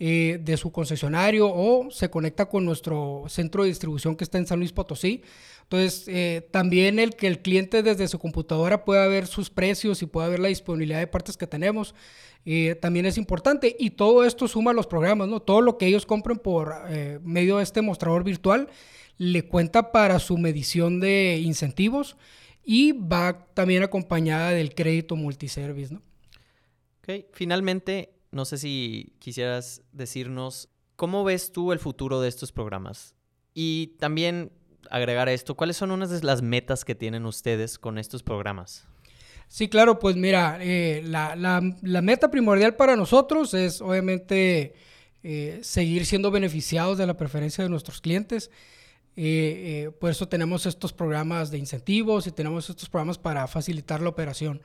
de 0.01 0.57
su 0.57 0.71
concesionario 0.71 1.47
o 1.47 1.91
se 1.91 2.09
conecta 2.09 2.47
con 2.47 2.65
nuestro 2.65 3.25
centro 3.27 3.61
de 3.61 3.69
distribución 3.69 4.15
que 4.15 4.23
está 4.23 4.39
en 4.39 4.47
San 4.47 4.57
Luis 4.57 4.71
Potosí 4.71 5.21
entonces, 5.71 6.05
eh, 6.09 6.45
también 6.51 6.99
el 6.99 7.15
que 7.15 7.27
el 7.27 7.39
cliente 7.39 7.81
desde 7.81 8.09
su 8.09 8.19
computadora 8.19 8.83
pueda 8.83 9.07
ver 9.07 9.25
sus 9.25 9.49
precios 9.49 10.01
y 10.01 10.05
pueda 10.05 10.27
ver 10.27 10.41
la 10.41 10.49
disponibilidad 10.49 10.99
de 10.99 11.07
partes 11.07 11.37
que 11.37 11.47
tenemos, 11.47 11.95
eh, 12.43 12.75
también 12.75 13.05
es 13.05 13.17
importante. 13.17 13.77
Y 13.79 13.91
todo 13.91 14.25
esto 14.25 14.49
suma 14.49 14.71
a 14.71 14.73
los 14.73 14.85
programas, 14.85 15.29
¿no? 15.29 15.39
Todo 15.39 15.61
lo 15.61 15.77
que 15.77 15.85
ellos 15.85 16.05
compren 16.05 16.39
por 16.39 16.75
eh, 16.89 17.19
medio 17.23 17.55
de 17.55 17.63
este 17.63 17.81
mostrador 17.81 18.25
virtual 18.25 18.67
le 19.17 19.45
cuenta 19.45 19.93
para 19.93 20.19
su 20.19 20.37
medición 20.37 20.99
de 20.99 21.39
incentivos 21.41 22.17
y 22.65 22.91
va 22.91 23.47
también 23.53 23.81
acompañada 23.81 24.49
del 24.49 24.75
crédito 24.75 25.15
multiservice, 25.15 25.93
¿no? 25.93 26.01
Ok, 27.01 27.27
finalmente, 27.31 28.09
no 28.31 28.45
sé 28.45 28.57
si 28.57 29.13
quisieras 29.19 29.81
decirnos 29.91 30.69
cómo 30.95 31.23
ves 31.23 31.51
tú 31.51 31.71
el 31.71 31.79
futuro 31.79 32.21
de 32.21 32.29
estos 32.29 32.51
programas. 32.51 33.15
Y 33.53 33.97
también 33.99 34.51
agregar 34.89 35.29
esto, 35.29 35.55
¿cuáles 35.55 35.77
son 35.77 35.91
unas 35.91 36.09
de 36.09 36.21
las 36.21 36.41
metas 36.41 36.85
que 36.85 36.95
tienen 36.95 37.25
ustedes 37.25 37.77
con 37.77 37.97
estos 37.97 38.23
programas? 38.23 38.87
Sí, 39.47 39.67
claro, 39.67 39.99
pues 39.99 40.15
mira, 40.15 40.59
eh, 40.61 41.03
la, 41.03 42.01
meta 42.01 42.31
primordial 42.31 42.75
para 42.75 42.95
nosotros 42.95 43.53
es 43.53 43.81
obviamente 43.81 44.75
eh, 45.23 45.59
seguir 45.61 46.05
siendo 46.05 46.31
beneficiados 46.31 46.97
de 46.97 47.05
la 47.05 47.17
preferencia 47.17 47.63
de 47.63 47.69
nuestros 47.69 47.99
clientes. 47.99 48.49
Eh, 49.17 49.91
por 49.99 50.09
eso 50.09 50.29
tenemos 50.29 50.65
estos 50.65 50.93
programas 50.93 51.51
de 51.51 51.57
incentivos 51.57 52.27
y 52.27 52.31
tenemos 52.31 52.69
estos 52.69 52.87
programas 52.87 53.17
para 53.17 53.45
facilitar 53.47 54.01
la 54.01 54.07
operación. 54.09 54.61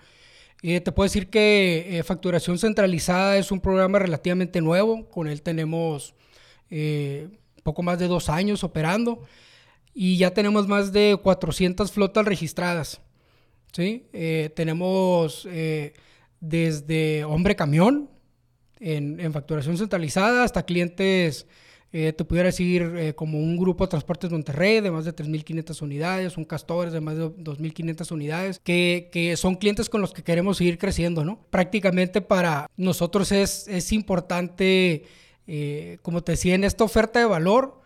Te 0.62 0.92
puedo 0.92 1.04
decir 1.04 1.30
que 1.30 2.02
facturación 2.04 2.58
centralizada 2.58 3.36
es 3.36 3.52
un 3.52 3.60
programa 3.60 3.98
relativamente 3.98 4.60
nuevo, 4.60 5.08
con 5.10 5.28
él 5.28 5.42
tenemos 5.42 6.14
poco 7.62 7.82
más 7.82 7.98
de 7.98 8.06
dos 8.06 8.28
años 8.28 8.64
operando 8.64 9.22
y 9.92 10.18
ya 10.18 10.32
tenemos 10.32 10.68
más 10.68 10.92
de 10.92 11.18
400 11.20 11.90
flotas 11.90 12.24
registradas. 12.24 13.00
¿sí? 13.72 14.06
Eh, 14.12 14.50
tenemos 14.54 15.48
eh, 15.50 15.94
desde 16.38 17.24
hombre 17.24 17.56
camión 17.56 18.10
en, 18.78 19.32
facturación 19.32 19.78
centralizada 19.78 20.44
hasta 20.44 20.64
clientes, 20.64 21.46
eh, 21.92 22.12
te 22.12 22.24
pudiera 22.24 22.48
decir, 22.48 23.14
como 23.16 23.38
un 23.38 23.56
grupo 23.56 23.84
de 23.84 23.90
Transportes 23.90 24.30
Monterrey 24.30 24.80
de 24.80 24.90
más 24.90 25.04
de 25.04 25.14
3.500 25.14 25.82
unidades, 25.82 26.36
un 26.36 26.44
Castores 26.44 26.92
de 26.92 27.00
más 27.00 27.16
de 27.16 27.24
2.500 27.24 28.12
unidades, 28.12 28.60
que, 28.62 29.08
que, 29.12 29.36
son 29.36 29.54
clientes 29.54 29.88
con 29.88 30.00
los 30.00 30.12
que 30.12 30.22
queremos 30.22 30.58
seguir 30.58 30.78
creciendo. 30.78 31.24
¿no? 31.24 31.40
Prácticamente 31.50 32.20
para 32.20 32.68
nosotros 32.76 33.32
es, 33.32 33.68
es 33.68 33.92
importante, 33.92 35.04
como 36.02 36.22
te 36.22 36.32
decía, 36.32 36.54
en 36.54 36.64
esta 36.64 36.84
oferta 36.84 37.18
de 37.18 37.26
valor, 37.26 37.80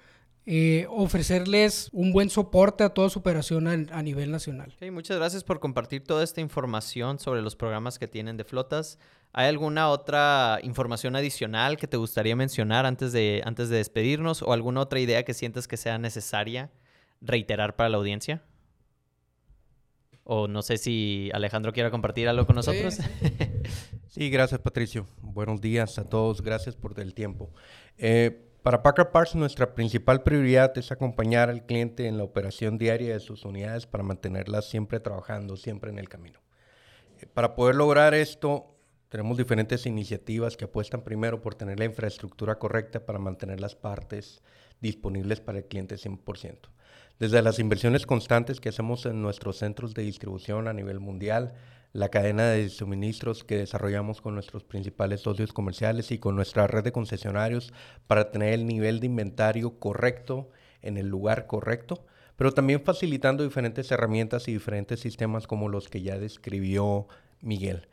eh, 0.46 0.87
ofrecerles 0.88 1.90
un 1.92 2.12
buen 2.12 2.31
soporte 2.31 2.83
a 2.83 2.90
toda 2.90 3.11
su 3.11 3.18
operación 3.18 3.68
a, 3.68 4.03
nivel 4.03 4.31
nacional. 4.31 4.74
muchas 4.90 5.18
gracias 5.18 5.44
por 5.44 5.61
compartir 5.61 6.03
toda 6.05 6.24
esta 6.24 6.40
información 6.40 7.18
sobre 7.18 7.42
los 7.42 7.57
programas 7.57 7.98
que 7.98 8.09
tienen 8.09 8.37
de 8.37 8.44
flotas. 8.44 8.98
¿Hay 9.33 9.48
alguna 9.48 9.88
otra 9.88 10.59
información 10.62 11.14
adicional 11.14 11.76
que 11.76 11.87
te 11.87 11.96
gustaría 11.96 12.35
mencionar 12.35 12.87
antes 12.87 13.12
de, 13.12 13.42
antes 13.44 13.68
de 13.68 13.76
despedirnos 13.76 14.42
o 14.42 14.53
alguna 14.53 14.81
otra 14.81 14.98
idea 14.98 15.24
que 15.24 15.35
sientas 15.35 15.68
que 15.68 15.76
sea 15.76 15.98
necesaria 15.98 16.70
reiterar 17.20 17.76
para 17.76 17.90
la 17.90 17.98
audiencia? 17.98 18.42
O 20.24 20.48
no 20.48 20.62
sé 20.62 20.79
si 20.79 21.31
Alejandro 21.33 21.72
quiera 21.72 21.90
compartir 21.90 22.29
algo 22.29 22.46
con 22.46 22.57
nosotros. 22.57 22.98
Sí, 24.11 24.29
gracias 24.29 24.61
Patricio. 24.61 25.07
Buenos 25.22 25.61
días 25.61 25.96
a 26.00 26.05
todos. 26.05 26.42
Gracias 26.42 26.74
por 26.74 26.98
el 26.98 27.14
tiempo. 27.14 27.53
Eh, 27.96 28.49
para 28.62 28.83
Packard 28.83 29.11
Parts, 29.11 29.35
nuestra 29.35 29.75
principal 29.75 30.23
prioridad 30.23 30.77
es 30.77 30.92
acompañar 30.92 31.49
al 31.49 31.64
cliente 31.64 32.07
en 32.07 32.18
la 32.18 32.25
operación 32.25 32.77
diaria 32.77 33.14
de 33.14 33.20
sus 33.20 33.44
unidades 33.44 33.87
para 33.87 34.05
mantenerlas 34.05 34.68
siempre 34.68 35.01
trabajando, 35.01 35.57
siempre 35.57 35.90
en 35.90 35.99
el 35.99 36.09
camino. 36.09 36.40
Eh, 37.20 37.27
para 37.27 37.55
poder 37.55 37.77
lograr 37.77 38.12
esto, 38.14 38.77
tenemos 39.09 39.38
diferentes 39.38 39.87
iniciativas 39.87 40.57
que 40.57 40.66
apuestan 40.66 41.03
primero 41.03 41.40
por 41.40 41.55
tener 41.55 41.79
la 41.79 41.87
infraestructura 41.87 42.59
correcta 42.59 43.05
para 43.05 43.18
mantener 43.18 43.61
las 43.61 43.75
partes 43.75 44.42
disponibles 44.81 45.40
para 45.40 45.59
el 45.59 45.64
cliente 45.64 45.96
100%. 45.96 46.68
Desde 47.18 47.42
las 47.42 47.59
inversiones 47.59 48.07
constantes 48.07 48.61
que 48.61 48.68
hacemos 48.68 49.05
en 49.07 49.20
nuestros 49.20 49.59
centros 49.59 49.94
de 49.94 50.03
distribución 50.03 50.68
a 50.68 50.73
nivel 50.73 51.01
mundial, 51.01 51.55
la 51.92 52.09
cadena 52.09 52.50
de 52.50 52.68
suministros 52.68 53.42
que 53.42 53.57
desarrollamos 53.57 54.20
con 54.20 54.35
nuestros 54.35 54.62
principales 54.62 55.22
socios 55.22 55.53
comerciales 55.53 56.11
y 56.12 56.18
con 56.18 56.37
nuestra 56.37 56.66
red 56.66 56.85
de 56.85 56.92
concesionarios 56.92 57.72
para 58.07 58.31
tener 58.31 58.53
el 58.53 58.66
nivel 58.66 59.00
de 59.00 59.07
inventario 59.07 59.79
correcto 59.79 60.50
en 60.83 60.96
el 60.96 61.09
lugar 61.09 61.46
correcto, 61.46 62.05
pero 62.37 62.53
también 62.53 62.83
facilitando 62.83 63.42
diferentes 63.42 63.90
herramientas 63.90 64.46
y 64.48 64.53
diferentes 64.53 65.00
sistemas 65.00 65.46
como 65.46 65.68
los 65.68 65.88
que 65.88 66.03
ya 66.03 66.18
describió 66.18 67.09
Miguel. 67.40 67.88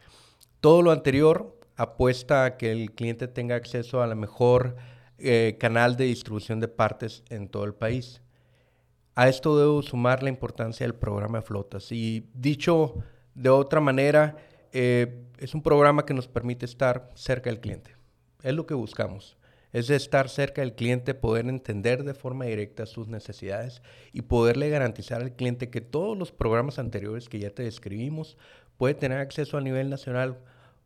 Todo 0.62 0.82
lo 0.82 0.92
anterior 0.92 1.60
apuesta 1.76 2.46
a 2.46 2.58
que 2.58 2.72
el 2.72 2.92
cliente 2.92 3.28
tenga 3.28 3.56
acceso 3.56 4.02
a 4.02 4.08
la 4.08 4.16
mejor 4.16 4.76
eh, 5.18 5.58
canal 5.60 5.98
de 5.98 6.06
distribución 6.06 6.60
de 6.60 6.68
partes 6.68 7.24
en 7.30 7.48
todo 7.48 7.64
el 7.66 7.74
país. 7.74 8.22
A 9.16 9.28
esto 9.28 9.58
debo 9.58 9.82
sumar 9.82 10.22
la 10.22 10.30
importancia 10.30 10.86
del 10.86 10.96
programa 10.96 11.42
flotas. 11.42 11.92
Y 11.92 12.30
dicho 12.36 13.04
de 13.38 13.50
otra 13.50 13.80
manera, 13.80 14.36
eh, 14.73 15.23
es 15.38 15.54
un 15.54 15.62
programa 15.62 16.06
que 16.06 16.15
nos 16.15 16.28
permite 16.28 16.65
estar 16.65 17.10
cerca 17.13 17.52
del 17.52 17.60
cliente. 17.60 17.95
Es 18.41 18.54
lo 18.56 18.65
que 18.65 18.73
buscamos. 18.73 19.38
Es 19.73 19.88
de 19.88 19.95
estar 19.95 20.28
cerca 20.28 20.62
del 20.62 20.73
cliente, 20.73 21.13
poder 21.13 21.45
entender 21.47 22.04
de 22.04 22.15
forma 22.15 22.45
directa 22.45 22.88
sus 22.88 23.08
necesidades 23.08 23.84
y 24.12 24.23
poderle 24.23 24.69
garantizar 24.69 25.21
al 25.21 25.36
cliente 25.36 25.69
que 25.69 25.82
todos 25.82 26.17
los 26.17 26.32
programas 26.32 26.80
anteriores 26.80 27.30
que 27.30 27.38
ya 27.38 27.52
te 27.52 27.62
describimos 27.62 28.38
puede 28.76 28.95
tener 28.95 29.19
acceso 29.19 29.58
a 29.58 29.62
nivel 29.62 29.91
nacional 29.91 30.39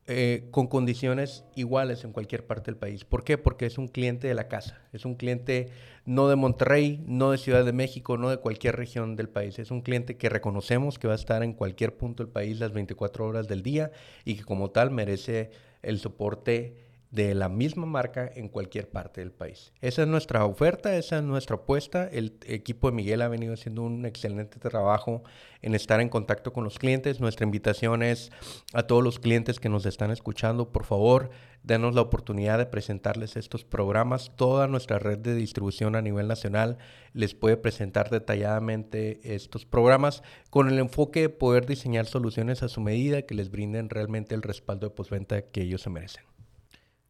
eh, 0.08 0.48
con 0.52 0.68
condiciones 0.68 1.46
iguales 1.56 2.04
en 2.04 2.12
cualquier 2.12 2.46
parte 2.46 2.72
del 2.72 2.78
país. 2.78 3.06
¿Por 3.06 3.24
qué? 3.24 3.38
Porque 3.38 3.68
es 3.68 3.78
un 3.78 3.88
cliente 3.88 4.28
de 4.28 4.34
la 4.34 4.48
casa, 4.48 4.82
es 4.94 5.06
un 5.06 5.16
cliente 5.16 5.70
no 6.06 6.28
de 6.28 6.36
Monterrey, 6.36 7.04
no 7.06 7.32
de 7.32 7.38
Ciudad 7.38 7.64
de 7.64 7.72
México, 7.72 8.18
no 8.18 8.30
de 8.30 8.38
cualquier 8.38 8.76
región 8.76 9.16
del 9.16 9.30
país. 9.30 9.60
Es 9.60 9.70
un 9.70 9.82
cliente 9.82 10.18
que 10.18 10.28
reconocemos 10.28 10.98
que 10.98 11.08
va 11.08 11.14
a 11.14 11.18
estar 11.18 11.44
en 11.44 11.54
cualquier 11.54 11.96
punto 11.96 12.24
del 12.24 12.32
país 12.32 12.60
las 12.60 12.74
24 12.74 13.26
horas 13.28 13.48
del 13.48 13.62
día 13.62 13.92
y 14.26 14.36
que 14.36 14.44
como 14.44 14.72
tal 14.72 14.90
merece 14.90 15.52
el 15.84 16.00
soporte 16.00 16.91
de 17.12 17.36
la 17.36 17.50
misma 17.50 17.86
marca 17.86 18.32
en 18.34 18.48
cualquier 18.48 18.90
parte 18.90 19.20
del 19.20 19.32
país. 19.32 19.74
Esa 19.82 20.04
es 20.04 20.08
nuestra 20.08 20.46
oferta, 20.46 20.96
esa 20.96 21.18
es 21.18 21.24
nuestra 21.24 21.58
apuesta. 21.58 22.08
El 22.08 22.38
equipo 22.46 22.90
de 22.90 22.96
Miguel 22.96 23.22
ha 23.22 23.28
venido 23.28 23.54
haciendo 23.54 23.84
un 23.84 24.06
excelente 24.06 24.60
trabajo 24.60 25.22
en 25.62 25.76
estar 25.76 26.00
en 26.00 26.08
contacto 26.08 26.54
con 26.54 26.64
los 26.64 26.80
clientes. 26.80 27.20
Nuestra 27.20 27.46
invitación 27.46 28.02
es 28.02 28.32
a 28.74 28.84
todos 28.84 29.04
los 29.04 29.20
clientes 29.20 29.60
que 29.60 29.68
nos 29.68 29.86
están 29.86 30.10
escuchando, 30.10 30.72
por 30.72 30.86
favor, 30.86 31.32
denos 31.64 31.96
la 31.96 32.02
oportunidad 32.02 32.58
de 32.58 32.66
presentarles 32.66 33.36
estos 33.36 33.66
programas. 33.66 34.32
Toda 34.38 34.68
nuestra 34.68 34.98
red 34.98 35.18
de 35.18 35.36
distribución 35.36 35.98
a 35.98 36.02
nivel 36.02 36.30
nacional 36.30 36.78
les 37.12 37.36
puede 37.36 37.58
presentar 37.58 38.10
detalladamente 38.10 39.20
estos 39.36 39.66
programas 39.66 40.24
con 40.50 40.70
el 40.70 40.80
enfoque 40.80 41.24
de 41.24 41.30
poder 41.30 41.66
diseñar 41.66 42.06
soluciones 42.06 42.64
a 42.64 42.70
su 42.70 42.80
medida 42.80 43.24
que 43.24 43.36
les 43.36 43.52
brinden 43.52 43.90
realmente 43.90 44.34
el 44.34 44.42
respaldo 44.42 44.88
de 44.88 44.96
postventa 44.96 45.42
que 45.42 45.64
ellos 45.64 45.82
se 45.82 45.90
merecen. 45.90 46.31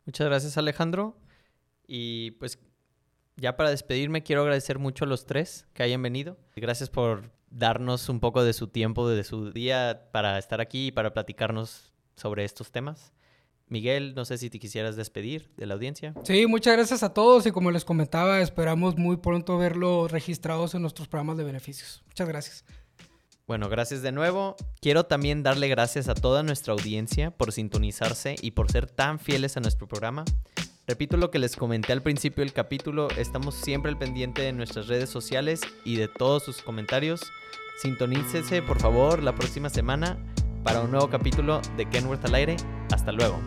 Muchas 0.05 0.27
gracias 0.27 0.57
Alejandro. 0.57 1.17
Y 1.87 2.31
pues 2.31 2.59
ya 3.35 3.57
para 3.57 3.69
despedirme 3.69 4.23
quiero 4.23 4.41
agradecer 4.41 4.79
mucho 4.79 5.05
a 5.05 5.07
los 5.07 5.25
tres 5.25 5.67
que 5.73 5.83
hayan 5.83 6.01
venido. 6.01 6.37
Gracias 6.55 6.89
por 6.89 7.31
darnos 7.49 8.07
un 8.09 8.19
poco 8.19 8.43
de 8.43 8.53
su 8.53 8.67
tiempo, 8.67 9.09
de 9.09 9.23
su 9.23 9.51
día 9.51 10.09
para 10.11 10.37
estar 10.37 10.61
aquí 10.61 10.87
y 10.87 10.91
para 10.91 11.13
platicarnos 11.13 11.91
sobre 12.15 12.45
estos 12.45 12.71
temas. 12.71 13.13
Miguel, 13.67 14.15
no 14.15 14.25
sé 14.25 14.37
si 14.37 14.49
te 14.49 14.59
quisieras 14.59 14.97
despedir 14.97 15.49
de 15.55 15.65
la 15.65 15.75
audiencia. 15.75 16.13
Sí, 16.23 16.45
muchas 16.45 16.75
gracias 16.75 17.03
a 17.03 17.13
todos 17.13 17.45
y 17.45 17.51
como 17.51 17.71
les 17.71 17.85
comentaba, 17.85 18.41
esperamos 18.41 18.97
muy 18.97 19.15
pronto 19.15 19.57
verlos 19.57 20.11
registrados 20.11 20.75
en 20.75 20.81
nuestros 20.81 21.07
programas 21.07 21.37
de 21.37 21.45
beneficios. 21.45 22.03
Muchas 22.07 22.27
gracias. 22.27 22.65
Bueno, 23.51 23.67
gracias 23.67 24.01
de 24.01 24.13
nuevo. 24.13 24.55
Quiero 24.79 25.07
también 25.07 25.43
darle 25.43 25.67
gracias 25.67 26.07
a 26.07 26.13
toda 26.13 26.41
nuestra 26.41 26.71
audiencia 26.71 27.31
por 27.31 27.51
sintonizarse 27.51 28.37
y 28.41 28.51
por 28.51 28.71
ser 28.71 28.89
tan 28.89 29.19
fieles 29.19 29.57
a 29.57 29.59
nuestro 29.59 29.89
programa. 29.89 30.23
Repito 30.87 31.17
lo 31.17 31.31
que 31.31 31.37
les 31.37 31.57
comenté 31.57 31.91
al 31.91 32.01
principio 32.01 32.45
del 32.45 32.53
capítulo, 32.53 33.09
estamos 33.17 33.55
siempre 33.55 33.91
al 33.91 33.97
pendiente 33.97 34.41
de 34.41 34.53
nuestras 34.53 34.87
redes 34.87 35.09
sociales 35.09 35.59
y 35.83 35.97
de 35.97 36.07
todos 36.07 36.43
sus 36.43 36.61
comentarios. 36.61 37.19
Sintonícese 37.81 38.61
por 38.61 38.79
favor 38.79 39.21
la 39.21 39.35
próxima 39.35 39.69
semana 39.69 40.17
para 40.63 40.79
un 40.79 40.91
nuevo 40.91 41.09
capítulo 41.09 41.59
de 41.75 41.89
Kenworth 41.89 42.23
al 42.23 42.35
aire. 42.35 42.55
Hasta 42.89 43.11
luego. 43.11 43.37